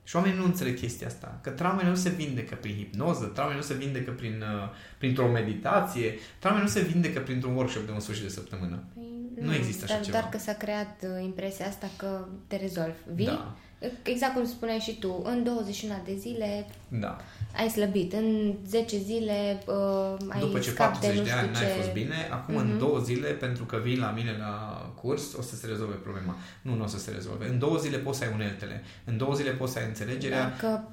Și 0.10 0.15
oamenii 0.15 0.38
nu 0.38 0.45
înțeleg 0.45 0.80
chestia 0.80 1.08
asta. 1.08 1.39
Că 1.41 1.50
traumele 1.50 1.89
nu 1.89 1.95
se 1.95 2.10
vindecă 2.10 2.56
prin 2.56 2.76
hipnoză, 2.76 3.26
traumele 3.26 3.60
nu 3.60 3.65
se 3.65 3.74
vindecă 3.74 4.12
prin, 4.12 4.41
uh, 4.41 4.69
printr-o 4.98 5.28
meditație, 5.28 6.13
traumele 6.39 6.63
nu 6.63 6.69
se 6.69 6.82
vindecă 6.82 7.19
printr-un 7.19 7.56
workshop 7.56 7.86
de 7.86 7.91
un 7.91 8.00
sfârșit 8.00 8.24
de 8.24 8.30
săptămână. 8.30 8.84
Păi, 8.93 9.04
nu, 9.36 9.45
nu 9.45 9.54
există 9.54 9.84
așa 9.84 9.93
dar, 9.93 10.04
ceva. 10.04 10.19
Dar 10.19 10.30
că 10.30 10.38
s-a 10.38 10.54
creat 10.54 11.04
uh, 11.04 11.24
impresia 11.24 11.67
asta 11.67 11.89
că 11.98 12.26
te 12.48 12.56
rezolvi. 12.56 12.98
Vii? 13.13 13.26
Da. 13.26 13.56
Exact 14.04 14.34
cum 14.34 14.46
spuneai 14.46 14.78
și 14.78 15.00
tu, 15.00 15.22
în 15.24 15.44
21 15.44 15.94
de 16.06 16.15
zile 16.15 16.68
da. 16.88 17.18
ai 17.56 17.70
slăbit, 17.70 18.13
în 18.13 18.54
10 18.68 18.98
zile 18.98 19.63
uh, 19.65 20.18
ai 20.30 20.39
După 20.39 20.60
ce 20.60 20.72
40 20.72 21.15
de, 21.15 21.22
de 21.22 21.32
ani 21.32 21.52
n-ai 21.52 21.72
fost 21.78 21.92
bine, 21.92 22.28
acum 22.32 22.56
uh-huh. 22.56 22.60
în 22.60 22.68
mhm. 22.68 22.78
două 22.78 23.00
zile, 23.00 23.28
pentru 23.28 23.63
că 23.63 23.80
vii 23.84 23.98
la 23.98 24.10
mine 24.10 24.36
la 24.39 24.86
curs, 25.02 25.34
o 25.34 25.42
să 25.42 25.56
se 25.56 25.68
rezolve 25.68 25.96
problema. 25.96 26.36
Nu, 26.62 26.76
nu 26.76 26.84
o 26.84 26.88
să 26.88 27.00
se 27.00 27.12
rezolve. 27.12 27.50
În 27.50 27.60
două 27.60 27.78
zile 27.78 27.98
poți 27.98 28.18
să 28.18 28.24
ai 28.24 28.32
uneltele, 28.34 28.84
în 29.04 29.18
două 29.18 29.34
zile 29.34 29.52
poți 29.52 29.74
să 29.74 29.80
ai 29.80 29.86
înțelegerea, 29.86 30.50
Dacă 30.50 30.88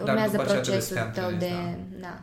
urmează 0.00 0.36
procesul 0.36 0.96
tău 1.14 1.30
de... 1.38 1.50
Da. 2.00 2.08
da. 2.08 2.22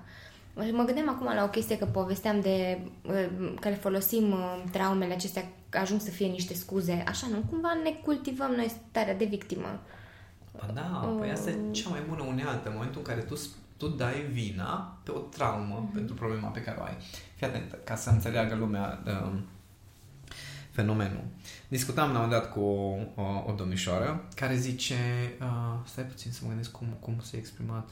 Mă 0.72 0.84
gândeam 0.84 1.10
acum 1.10 1.34
la 1.36 1.44
o 1.44 1.48
chestie 1.48 1.78
că 1.78 1.86
povesteam 1.86 2.42
de 2.42 2.80
uh, 3.06 3.54
care 3.60 3.76
folosim 3.76 4.32
uh, 4.32 4.64
traumele 4.72 5.14
acestea, 5.14 5.44
ajung 5.70 6.02
să 6.02 6.10
fie 6.10 6.28
niște 6.28 6.54
scuze. 6.54 7.04
Așa, 7.08 7.28
nu? 7.32 7.44
Cumva 7.50 7.78
ne 7.84 7.92
cultivăm 8.04 8.52
noi 8.52 8.74
starea 8.90 9.16
de 9.16 9.26
victimă. 9.26 9.80
Ba 10.60 10.72
da, 10.74 11.08
uh. 11.08 11.16
păi 11.20 11.32
asta 11.32 11.50
e 11.50 11.58
cea 11.72 11.90
mai 11.90 12.02
bună 12.08 12.24
unealtă, 12.24 12.68
în 12.68 12.74
momentul 12.74 13.02
în 13.06 13.06
care 13.06 13.22
tu, 13.22 13.36
tu 13.78 13.88
dai 13.88 14.22
vina 14.32 15.00
pe 15.04 15.12
o 15.12 15.18
traumă 15.18 15.88
uh-huh. 15.88 15.94
pentru 15.94 16.16
problema 16.16 16.48
pe 16.48 16.62
care 16.62 16.78
o 16.80 16.84
ai. 16.84 16.98
Fii 17.36 17.48
atent, 17.48 17.78
ca 17.84 17.96
să 17.96 18.10
înțeleagă 18.10 18.56
lumea 18.56 19.04
uh, 19.06 19.40
fenomenul. 20.72 21.24
Discutam 21.68 22.12
la 22.12 22.20
un 22.20 22.30
dat 22.30 22.52
cu 22.52 22.60
o, 22.60 22.96
o, 23.16 23.44
o 23.48 23.52
domnișoară 23.58 24.28
care 24.36 24.56
zice, 24.56 24.96
uh, 25.42 25.80
stai 25.86 26.04
puțin 26.04 26.32
să 26.32 26.40
mă 26.42 26.48
gândesc 26.48 26.72
cum, 26.72 26.88
cum 27.00 27.20
s-a 27.22 27.38
exprimat, 27.38 27.90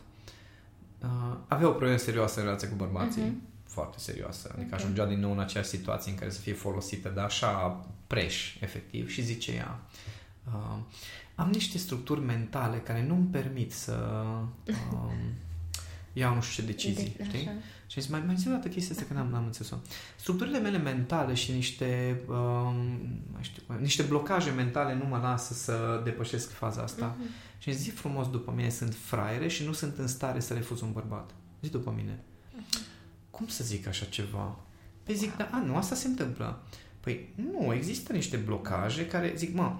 uh, 1.04 1.38
avea 1.48 1.68
o 1.68 1.72
problemă 1.72 1.98
serioasă 1.98 2.40
în 2.40 2.46
relație 2.46 2.68
cu 2.68 2.76
bărbații, 2.76 3.22
uh-huh. 3.22 3.70
foarte 3.70 3.98
serioasă, 4.00 4.50
adică 4.52 4.68
okay. 4.74 4.80
ajungea 4.80 5.06
din 5.06 5.20
nou 5.20 5.32
în 5.32 5.40
aceeași 5.40 5.70
situație 5.70 6.12
în 6.12 6.18
care 6.18 6.32
să 6.32 6.40
fie 6.40 6.54
folosită 6.54 7.10
de 7.10 7.20
așa 7.20 7.86
preș, 8.08 8.58
efectiv, 8.60 9.10
și 9.10 9.22
zice 9.22 9.52
ea, 9.52 9.80
uh, 10.46 10.78
am 11.38 11.50
niște 11.50 11.78
structuri 11.78 12.22
mentale 12.22 12.78
care 12.78 13.06
nu-mi 13.06 13.26
permit 13.26 13.74
să 13.74 13.96
um, 14.92 15.12
iau 16.14 16.36
nu 16.36 16.42
știu 16.42 16.64
ce 16.64 16.70
decizii, 16.70 17.14
de, 17.18 17.24
știi? 17.24 17.40
Așa. 17.40 17.58
Și 17.88 18.02
zis, 18.02 18.10
mai, 18.10 18.24
mai 18.26 18.36
zi 18.36 18.48
o 18.48 18.52
dată 18.52 18.68
chestia 18.68 18.96
asta 18.96 19.08
că 19.08 19.14
n-am, 19.14 19.28
n-am 19.28 19.46
înțeles-o. 19.46 19.76
Structurile 20.16 20.60
mele 20.60 20.78
mentale 20.78 21.34
și 21.34 21.52
niște, 21.52 22.22
um, 22.28 22.76
mai 23.32 23.42
știu, 23.42 23.64
niște 23.80 24.04
blocaje 24.04 24.50
mentale 24.50 24.96
nu 24.96 25.06
mă 25.06 25.18
lasă 25.18 25.54
să 25.54 26.02
depășesc 26.04 26.52
faza 26.52 26.82
asta. 26.82 27.16
Uh-huh. 27.16 27.58
Și 27.58 27.72
zi 27.72 27.90
frumos 27.90 28.30
după 28.30 28.54
mine 28.56 28.70
sunt 28.70 28.96
fraiere 28.96 29.48
și 29.48 29.66
nu 29.66 29.72
sunt 29.72 29.98
în 29.98 30.08
stare 30.08 30.40
să 30.40 30.54
refuz 30.54 30.82
un 30.82 30.92
bărbat. 30.92 31.32
Zi 31.62 31.70
după 31.70 31.94
mine. 31.96 32.20
Uh-huh. 32.20 32.78
Cum 33.30 33.48
să 33.48 33.64
zic 33.64 33.88
așa 33.88 34.06
ceva? 34.06 34.60
Păi 35.04 35.16
zic, 35.16 35.36
da, 35.36 35.50
a, 35.52 35.58
nu, 35.58 35.76
asta 35.76 35.96
se 35.96 36.08
întâmplă. 36.08 36.64
Păi 37.00 37.34
nu, 37.36 37.74
există 37.74 38.14
niște 38.14 38.38
blocaje 38.38 39.08
care 39.08 39.34
zic, 39.36 39.54
mă, 39.54 39.76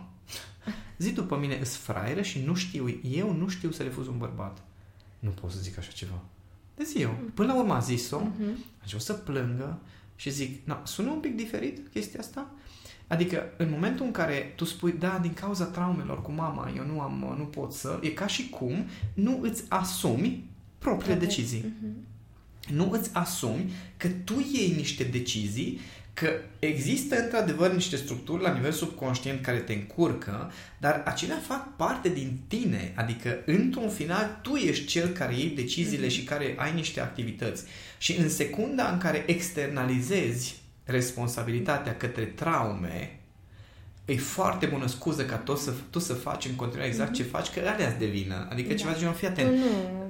zi 0.98 1.12
după 1.12 1.38
mine, 1.38 1.58
îs 1.60 1.76
fraieră 1.76 2.22
și 2.22 2.40
nu 2.40 2.54
știu, 2.54 3.00
eu 3.12 3.34
nu 3.34 3.48
știu 3.48 3.72
să 3.72 3.84
refuz 3.84 4.08
un 4.08 4.18
bărbat. 4.18 4.58
Nu 5.20 5.30
pot 5.30 5.52
să 5.52 5.60
zic 5.60 5.78
așa 5.78 5.92
ceva. 5.92 6.24
De 6.76 6.84
zi 6.84 6.98
eu. 6.98 7.18
Până 7.34 7.54
la 7.54 7.60
urmă 7.60 7.74
a 7.74 7.80
zis-o, 7.80 8.22
uh-huh. 8.22 8.96
o 8.96 8.98
să 8.98 9.14
plângă 9.14 9.80
și 10.16 10.30
zic, 10.30 10.66
na, 10.66 10.82
sună 10.86 11.10
un 11.10 11.20
pic 11.20 11.36
diferit 11.36 11.88
chestia 11.94 12.20
asta? 12.20 12.52
Adică, 13.08 13.44
în 13.58 13.70
momentul 13.70 14.06
în 14.06 14.12
care 14.12 14.54
tu 14.56 14.66
spui, 14.66 14.92
da, 14.92 15.20
din 15.22 15.34
cauza 15.34 15.66
traumelor 15.66 16.22
cu 16.22 16.32
mama, 16.32 16.72
eu 16.76 16.86
nu 16.86 17.00
am, 17.02 17.36
nu 17.38 17.44
pot 17.44 17.74
să, 17.74 18.00
e 18.02 18.10
ca 18.10 18.28
și 18.28 18.50
cum 18.50 18.86
nu 19.14 19.40
îți 19.42 19.64
asumi 19.70 20.50
propriile 20.78 21.16
okay. 21.16 21.28
decizii. 21.28 21.62
Uh-huh. 21.62 22.08
Nu 22.72 22.92
îți 22.92 23.10
asumi 23.14 23.72
că 23.98 24.08
tu 24.08 24.46
iei 24.54 24.74
niște 24.76 25.04
decizii 25.04 25.80
că 26.20 26.32
există 26.60 27.24
într-adevăr 27.24 27.74
niște 27.74 27.96
structuri 27.96 28.42
la 28.42 28.54
nivel 28.54 28.72
subconștient 28.72 29.42
care 29.42 29.58
te 29.58 29.74
încurcă, 29.74 30.52
dar 30.78 31.02
acelea 31.06 31.42
fac 31.48 31.76
parte 31.76 32.10
din 32.10 32.40
tine, 32.48 32.94
adică 32.96 33.38
într-un 33.46 33.90
final 33.90 34.40
tu 34.42 34.56
ești 34.56 34.86
cel 34.86 35.08
care 35.08 35.36
iei 35.36 35.50
deciziile 35.50 36.08
mm-hmm. 36.08 36.12
și 36.12 36.24
care 36.24 36.56
ai 36.58 36.74
niște 36.74 37.00
activități. 37.00 37.64
Și 37.98 38.18
în 38.18 38.30
secunda 38.30 38.90
în 38.92 38.98
care 38.98 39.24
externalizezi 39.28 40.56
responsabilitatea 40.84 41.96
către 41.98 42.24
traume, 42.24 43.17
e 44.08 44.18
foarte 44.18 44.66
bună 44.66 44.88
scuză 44.88 45.26
ca 45.26 45.36
tu 45.36 45.56
să, 45.56 45.74
tu 45.90 46.00
să 46.00 46.14
faci 46.14 46.46
în 46.46 46.56
continuare 46.56 46.90
exact 46.90 47.10
mm-hmm. 47.10 47.18
ce 47.18 47.24
faci, 47.24 47.50
că 47.50 47.60
alea 47.60 47.96
de 47.98 48.06
vină. 48.06 48.48
Adică 48.52 48.70
da. 48.70 48.76
ceva 48.76 48.92
de 48.92 49.00
genul, 49.00 49.14
fii 49.14 49.28
atent. 49.28 49.52
Nu, 49.52 49.66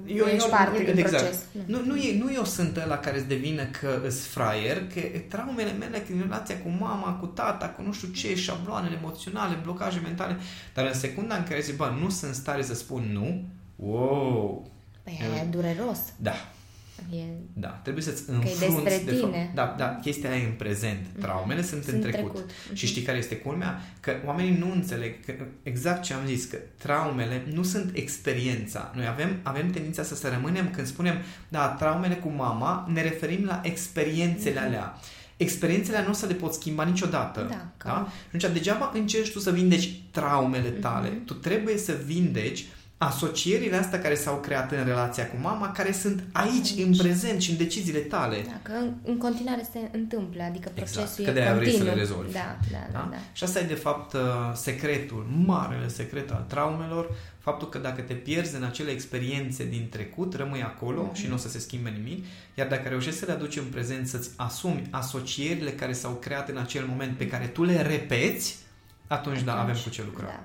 eu, 0.05 0.25
ești 0.25 0.43
eu, 0.43 0.49
parte 0.49 0.83
din 0.83 0.97
exact. 0.97 1.23
proces. 1.23 1.43
Nu, 1.65 1.81
nu, 1.85 1.95
e, 1.95 2.17
nu 2.17 2.33
eu 2.33 2.43
sunt 2.43 2.77
ăla 2.77 2.97
care 2.97 3.17
îți 3.17 3.27
devină 3.27 3.63
că 3.65 4.01
îs 4.05 4.25
fraier, 4.25 4.87
că 4.87 5.01
traumele 5.27 5.71
mele 5.71 6.03
din 6.07 6.21
relația 6.21 6.57
cu 6.57 6.69
mama, 6.79 7.13
cu 7.13 7.25
tata, 7.25 7.67
cu 7.67 7.81
nu 7.81 7.93
știu 7.93 8.07
ce, 8.07 8.35
șabloanele 8.35 8.95
emoționale, 8.95 9.59
blocaje 9.63 9.99
mentale, 9.99 10.37
dar 10.73 10.85
în 10.85 10.93
secunda 10.93 11.35
în 11.35 11.43
care 11.43 11.61
zic, 11.61 11.75
bă, 11.75 11.93
nu 12.01 12.09
sunt 12.09 12.35
stare 12.35 12.63
să 12.63 12.73
spun 12.73 13.09
nu, 13.11 13.43
wow, 13.75 14.71
Păi 15.03 15.19
e 15.41 15.45
dureros. 15.49 15.99
Da. 16.17 16.33
E... 17.11 17.23
Da, 17.53 17.67
trebuie 17.67 18.03
să-ți 18.03 18.23
e 18.29 18.33
înfrunți 18.33 18.59
despre 18.59 19.01
de 19.05 19.11
fapt. 19.17 19.31
tine. 19.31 19.51
Da, 19.55 19.75
da, 19.77 19.99
chestia 20.01 20.29
aia 20.29 20.41
e 20.41 20.45
în 20.45 20.51
prezent. 20.57 21.05
Traumele 21.19 21.61
sunt, 21.61 21.83
Sunt 21.83 21.95
în 21.95 22.01
trecut. 22.11 22.31
trecut. 22.33 22.49
Și 22.73 22.83
Mhm. 22.83 22.85
știi 22.85 23.01
care 23.01 23.17
este 23.17 23.35
culmea? 23.37 23.81
Că 23.99 24.11
oamenii 24.25 24.57
nu 24.57 24.71
înțeleg 24.71 25.25
că, 25.25 25.33
exact 25.63 26.01
ce 26.03 26.13
am 26.13 26.25
zis, 26.25 26.45
că 26.45 26.57
traumele 26.77 27.43
nu 27.53 27.63
sunt 27.63 27.91
experiența. 27.95 28.91
Noi 28.95 29.07
avem, 29.07 29.39
avem 29.43 29.69
tendința 29.69 30.03
să, 30.03 30.15
să 30.15 30.29
rămânem 30.29 30.69
când 30.69 30.87
spunem, 30.87 31.15
da, 31.47 31.67
traumele 31.67 32.15
cu 32.15 32.29
mama, 32.29 32.89
ne 32.93 33.01
referim 33.01 33.45
la 33.45 33.61
experiențele 33.63 34.59
alea. 34.59 34.97
Experiențele 35.37 35.95
alea 35.95 36.07
nu 36.07 36.13
o 36.13 36.17
să 36.17 36.25
le 36.25 36.33
poți 36.33 36.57
schimba 36.57 36.83
niciodată. 36.83 37.39
Mhm. 37.39 37.49
Da, 37.49 37.55
da? 37.55 37.71
cam. 37.89 38.07
Și 38.29 38.35
atunci, 38.35 38.53
degeaba 38.53 38.91
încerci 38.93 39.31
tu 39.31 39.39
să 39.39 39.51
vindeci 39.51 39.89
traumele 40.11 40.69
tale. 40.69 41.09
Mhm. 41.09 41.25
Tu 41.25 41.33
trebuie 41.33 41.77
să 41.77 41.97
vindeci 42.05 42.65
asocierile 42.97 43.75
astea 43.75 43.99
care 44.01 44.15
s-au 44.15 44.35
creat 44.39 44.71
în 44.71 44.83
relația 44.85 45.27
cu 45.27 45.35
mama, 45.41 45.71
care 45.71 45.91
sunt 45.91 46.23
aici, 46.31 46.71
Aici. 46.77 46.85
în 46.85 46.95
prezent 46.97 47.41
și 47.41 47.51
în 47.51 47.57
deciziile 47.57 47.99
tale. 47.99 48.37
Da, 48.47 48.59
că 48.61 48.71
în, 48.71 48.93
în 49.03 49.17
continuare 49.17 49.67
se 49.71 49.79
întâmplă, 49.91 50.43
adică 50.43 50.71
Exact, 50.73 50.91
procesul 50.91 51.23
că 51.23 51.29
e 51.29 51.33
de-aia 51.33 51.53
vrei 51.55 51.65
să 51.65 51.71
continuu. 51.71 51.95
le 51.95 52.01
rezolvi. 52.01 52.31
Da, 52.31 52.57
da, 52.71 52.77
da. 52.91 52.99
Da? 52.99 53.07
da. 53.11 53.17
Și 53.33 53.43
asta 53.43 53.59
e 53.59 53.63
de 53.63 53.73
fapt 53.73 54.13
uh, 54.13 54.19
secretul, 54.53 55.27
marele 55.45 55.87
secret 55.87 56.31
al 56.31 56.45
traumelor, 56.47 57.11
faptul 57.39 57.69
că 57.69 57.77
dacă 57.77 58.01
te 58.01 58.13
pierzi 58.13 58.55
în 58.55 58.63
acele 58.63 58.91
experiențe 58.91 59.65
din 59.65 59.87
trecut, 59.89 60.33
rămâi 60.35 60.61
acolo 60.63 61.01
Mhm. 61.03 61.13
și 61.15 61.27
nu 61.27 61.33
o 61.33 61.37
să 61.37 61.49
se 61.49 61.59
schimbe 61.59 61.89
nimic, 61.89 62.25
iar 62.55 62.67
dacă 62.67 62.89
reușești 62.89 63.19
să 63.19 63.25
le 63.25 63.31
aduci 63.31 63.57
în 63.57 63.65
prezent, 63.71 64.07
să-ți 64.07 64.29
asumi 64.35 64.87
asocierile 64.91 65.71
care 65.71 65.93
s-au 65.93 66.11
creat 66.11 66.49
în 66.49 66.57
acel 66.57 66.85
moment, 66.89 67.17
pe 67.17 67.27
care 67.27 67.45
tu 67.45 67.63
le 67.63 67.81
repeți, 67.81 68.57
atunci, 69.07 69.41
da, 69.41 69.59
avem 69.61 69.75
cu 69.83 69.89
ce 69.89 70.03
lucra. 70.05 70.25
Da. 70.25 70.43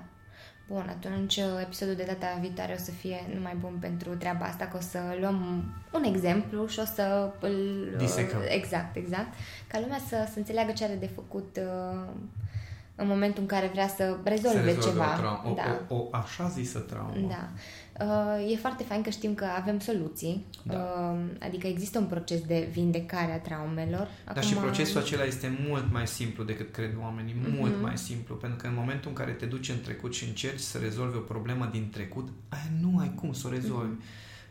Bun, 0.73 0.87
atunci 0.89 1.35
uh, 1.35 1.43
episodul 1.61 1.95
de 1.95 2.03
data 2.03 2.37
viitoare 2.39 2.75
o 2.79 2.83
să 2.83 2.91
fie 2.91 3.25
numai 3.33 3.55
bun 3.59 3.77
pentru 3.79 4.09
treaba 4.15 4.45
asta, 4.45 4.65
că 4.65 4.77
o 4.77 4.79
să 4.79 4.99
luăm 5.19 5.63
un 5.91 6.03
exemplu 6.03 6.67
și 6.67 6.79
o 6.79 6.85
să 6.85 7.31
îl... 7.39 7.89
uh, 7.91 7.97
Disecăm. 7.97 8.39
Exact, 8.47 8.95
exact. 8.95 9.33
Ca 9.67 9.79
lumea 9.79 9.99
să, 10.07 10.27
să 10.31 10.37
înțeleagă 10.37 10.71
ce 10.71 10.83
are 10.83 10.95
de 10.95 11.09
făcut 11.15 11.57
uh, 11.57 12.09
în 12.95 13.07
momentul 13.07 13.41
în 13.41 13.47
care 13.47 13.67
vrea 13.67 13.87
să 13.87 14.17
rezolve, 14.23 14.59
să 14.59 14.65
rezolve 14.65 14.89
ceva. 14.89 15.13
o, 15.13 15.17
traumă, 15.17 15.49
o, 15.49 15.53
da. 15.53 15.81
o, 15.89 15.95
o 15.95 16.07
așa 16.11 16.47
zisă 16.47 16.79
traumă. 16.79 17.27
Da. 17.29 17.49
Uh, 18.01 18.51
E 18.51 18.55
foarte 18.55 18.83
fain 18.83 19.01
că 19.01 19.09
știm 19.09 19.33
că 19.33 19.45
avem 19.45 19.79
soluții, 19.79 20.45
Da. 20.63 20.73
Uh, 20.73 21.19
adică 21.39 21.67
există 21.67 21.99
un 21.99 22.05
proces 22.05 22.41
de 22.41 22.67
vindecare 22.71 23.31
a 23.31 23.39
traumelor. 23.39 24.07
Dar 24.33 24.43
și 24.43 24.53
procesul 24.53 25.01
acela 25.01 25.23
este 25.23 25.57
mult 25.67 25.91
mai 25.91 26.07
simplu 26.07 26.43
decât 26.43 26.71
cred 26.71 26.95
oamenii, 27.01 27.35
Mhm. 27.41 27.55
mult 27.57 27.81
mai 27.81 27.97
simplu, 27.97 28.35
pentru 28.35 28.57
că 28.57 28.67
în 28.67 28.73
momentul 28.73 29.09
în 29.09 29.15
care 29.15 29.31
te 29.31 29.45
duci 29.45 29.69
în 29.69 29.81
trecut 29.81 30.13
și 30.13 30.23
încerci 30.27 30.59
să 30.59 30.77
rezolvi 30.77 31.17
o 31.17 31.19
problemă 31.19 31.69
din 31.71 31.89
trecut, 31.89 32.27
aia 32.49 32.69
nu 32.81 32.99
ai 32.99 33.11
cum 33.15 33.33
să 33.33 33.47
o 33.47 33.49
rezolvi. 33.49 33.93
Mhm. 33.93 34.01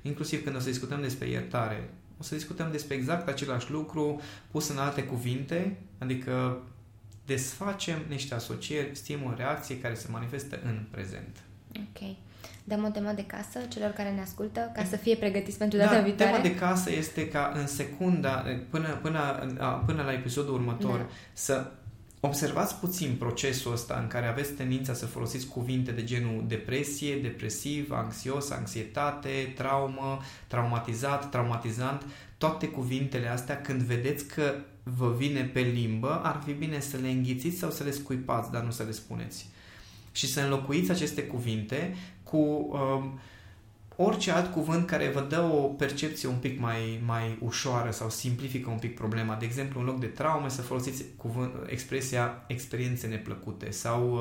Inclusiv 0.02 0.44
când 0.44 0.56
o 0.56 0.58
să 0.58 0.68
discutăm 0.68 1.00
despre 1.00 1.28
iertare, 1.28 1.90
o 2.20 2.22
să 2.22 2.34
discutăm 2.34 2.70
despre 2.70 2.94
exact 2.94 3.28
același 3.28 3.70
lucru 3.70 4.20
pus 4.50 4.68
în 4.68 4.78
alte 4.78 5.02
cuvinte, 5.04 5.76
adică 5.98 6.62
desfacem 7.26 7.98
niște 8.08 8.34
asocieri, 8.34 8.90
stimul, 8.96 9.34
reacție 9.36 9.78
care 9.80 9.94
se 9.94 10.06
manifestă 10.10 10.58
în 10.64 10.84
prezent. 10.90 11.36
Ok. 11.76 12.16
Dăm 12.64 12.84
o 12.84 12.88
temă 12.88 13.12
de 13.14 13.24
casă 13.24 13.58
celor 13.68 13.90
care 13.90 14.10
ne 14.10 14.20
ascultă 14.20 14.70
ca 14.74 14.84
să 14.84 14.96
fie 14.96 15.16
pregătiți 15.16 15.58
pentru 15.58 15.78
data 15.78 15.94
da, 15.94 16.00
viitoare? 16.00 16.30
tema 16.30 16.42
de 16.42 16.54
casă 16.54 16.90
este 16.92 17.28
ca 17.28 17.52
în 17.54 17.66
secunda, 17.66 18.44
până, 18.70 18.98
până, 19.02 19.20
până 19.86 20.02
la 20.02 20.12
episodul 20.12 20.54
următor, 20.54 20.98
Da. 20.98 21.06
să 21.32 21.70
observați 22.20 22.74
puțin 22.74 23.16
procesul 23.18 23.72
ăsta 23.72 23.98
în 24.02 24.06
care 24.06 24.26
aveți 24.26 24.52
tendința 24.52 24.94
să 24.94 25.06
folosiți 25.06 25.46
cuvinte 25.46 25.90
de 25.90 26.04
genul 26.04 26.44
depresie, 26.48 27.16
depresiv, 27.16 27.90
anxios, 27.90 28.50
anxietate, 28.50 29.52
traumă, 29.56 30.20
traumatizat, 30.46 31.30
traumatizant, 31.30 32.02
toate 32.38 32.68
cuvintele 32.68 33.28
astea, 33.28 33.60
când 33.60 33.80
vedeți 33.80 34.26
că 34.26 34.54
vă 34.82 35.14
vine 35.16 35.42
pe 35.42 35.60
limbă, 35.60 36.20
ar 36.22 36.42
fi 36.44 36.52
bine 36.52 36.80
să 36.80 36.96
le 36.96 37.08
înghițiți 37.08 37.58
sau 37.58 37.70
să 37.70 37.84
le 37.84 37.90
scuipați, 37.90 38.50
dar 38.50 38.62
nu 38.62 38.70
să 38.70 38.82
le 38.82 38.90
spuneți. 38.90 39.48
Și 40.12 40.26
să 40.26 40.40
înlocuiți 40.40 40.90
aceste 40.90 41.22
cuvinte 41.22 41.94
cu 42.32 42.68
um, 42.70 43.18
orice 43.96 44.30
alt 44.30 44.52
cuvânt 44.52 44.86
care 44.86 45.10
vă 45.10 45.20
dă 45.28 45.40
o 45.40 45.58
percepție 45.58 46.28
un 46.28 46.36
pic 46.40 46.60
mai, 46.60 47.02
mai 47.06 47.38
ușoară 47.40 47.90
sau 47.90 48.10
simplifică 48.10 48.70
un 48.70 48.78
pic 48.78 48.94
problema. 48.94 49.34
De 49.34 49.44
exemplu, 49.44 49.80
în 49.80 49.86
loc 49.86 50.00
de 50.00 50.06
traume 50.06 50.48
să 50.48 50.62
folosiți 50.62 51.04
cuvânt, 51.16 51.52
expresia 51.66 52.44
experiențe 52.46 53.06
neplăcute 53.06 53.70
sau, 53.70 54.12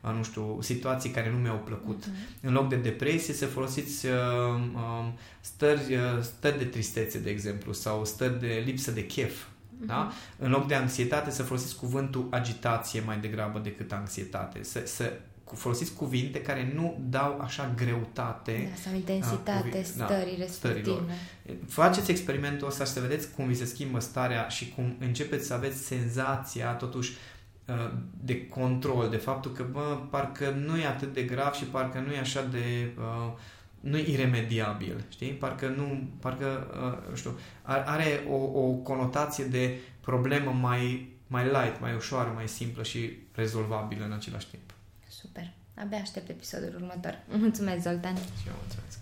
uh, 0.00 0.14
nu 0.14 0.22
știu, 0.22 0.58
situații 0.60 1.10
care 1.10 1.30
nu 1.30 1.36
mi-au 1.36 1.60
plăcut. 1.64 2.06
Mhm. 2.06 2.16
În 2.40 2.52
loc 2.52 2.68
de 2.68 2.76
depresie 2.76 3.34
să 3.34 3.46
folosiți 3.46 4.06
uh, 4.06 4.12
um, 4.54 5.18
stări, 5.40 5.94
uh, 5.94 6.20
stări 6.20 6.58
de 6.58 6.64
tristețe, 6.64 7.18
de 7.18 7.30
exemplu, 7.30 7.72
sau 7.72 8.04
stări 8.04 8.40
de 8.40 8.62
lipsă 8.64 8.90
de 8.90 9.06
chef. 9.06 9.46
Da? 9.86 10.12
În 10.38 10.50
loc 10.50 10.66
de 10.66 10.74
anxietate 10.74 11.30
să 11.30 11.42
folosiți 11.42 11.76
cuvântul 11.76 12.26
agitație 12.30 13.02
mai 13.06 13.18
degrabă 13.18 13.58
decât 13.58 13.92
anxietate. 13.92 14.62
Să, 14.62 14.82
să 14.84 15.12
folosiți 15.54 15.94
cuvinte 15.94 16.40
care 16.40 16.72
nu 16.74 17.00
dau 17.08 17.38
așa 17.40 17.72
greutate 17.76 18.68
Da, 18.70 18.76
sau 18.84 18.94
intensitate 18.94 19.68
cuvi- 19.68 19.96
da, 19.96 20.06
stării 20.06 20.48
stărilor. 20.48 21.04
respective. 21.06 21.64
Faceți 21.68 22.10
experimentul 22.10 22.66
ăsta 22.66 22.84
și 22.84 22.90
să 22.90 23.00
vedeți 23.00 23.30
cum 23.34 23.46
vi 23.46 23.54
se 23.54 23.64
schimbă 23.64 23.98
starea 24.00 24.48
și 24.48 24.72
cum 24.74 24.96
începeți 25.00 25.46
să 25.46 25.54
aveți 25.54 25.78
senzația 25.78 26.72
totuși 26.72 27.12
uh, 27.66 27.90
de 28.24 28.46
control, 28.46 29.08
de 29.10 29.16
faptul 29.16 29.52
că, 29.52 29.64
bă, 29.72 29.98
parcă 30.10 30.50
nu 30.50 30.76
e 30.78 30.86
atât 30.86 31.14
de 31.14 31.22
grav 31.22 31.52
și 31.52 31.64
parcă 31.64 32.02
nu 32.06 32.12
e 32.12 32.18
așa 32.18 32.42
de... 32.42 32.90
Uh, 32.98 33.32
nu 33.80 33.96
e 33.96 34.10
iremediabil, 34.10 35.04
știi? 35.08 35.30
Parcă 35.30 35.68
nu, 35.76 36.08
parcă, 36.20 36.66
uh, 37.02 37.08
nu 37.10 37.16
știu, 37.16 37.38
are, 37.62 37.82
are 37.86 38.24
o, 38.30 38.34
o 38.34 38.70
conotație 38.72 39.44
de 39.44 39.76
problemă 40.00 40.50
mai, 40.60 41.08
mai 41.26 41.44
light, 41.44 41.80
mai 41.80 41.94
ușoară, 41.94 42.32
mai 42.34 42.48
simplă 42.48 42.82
și 42.82 43.10
rezolvabilă 43.34 44.04
în 44.04 44.12
același 44.12 44.46
timp. 44.50 44.71
Super. 45.22 45.52
Abia 45.74 45.98
aștept 45.98 46.28
episodul 46.28 46.74
următor. 46.74 47.22
Mulțumesc, 47.28 47.82
Zoltan. 47.82 48.16
Și 48.16 48.48
eu 48.48 48.54
mulțumesc. 48.62 48.98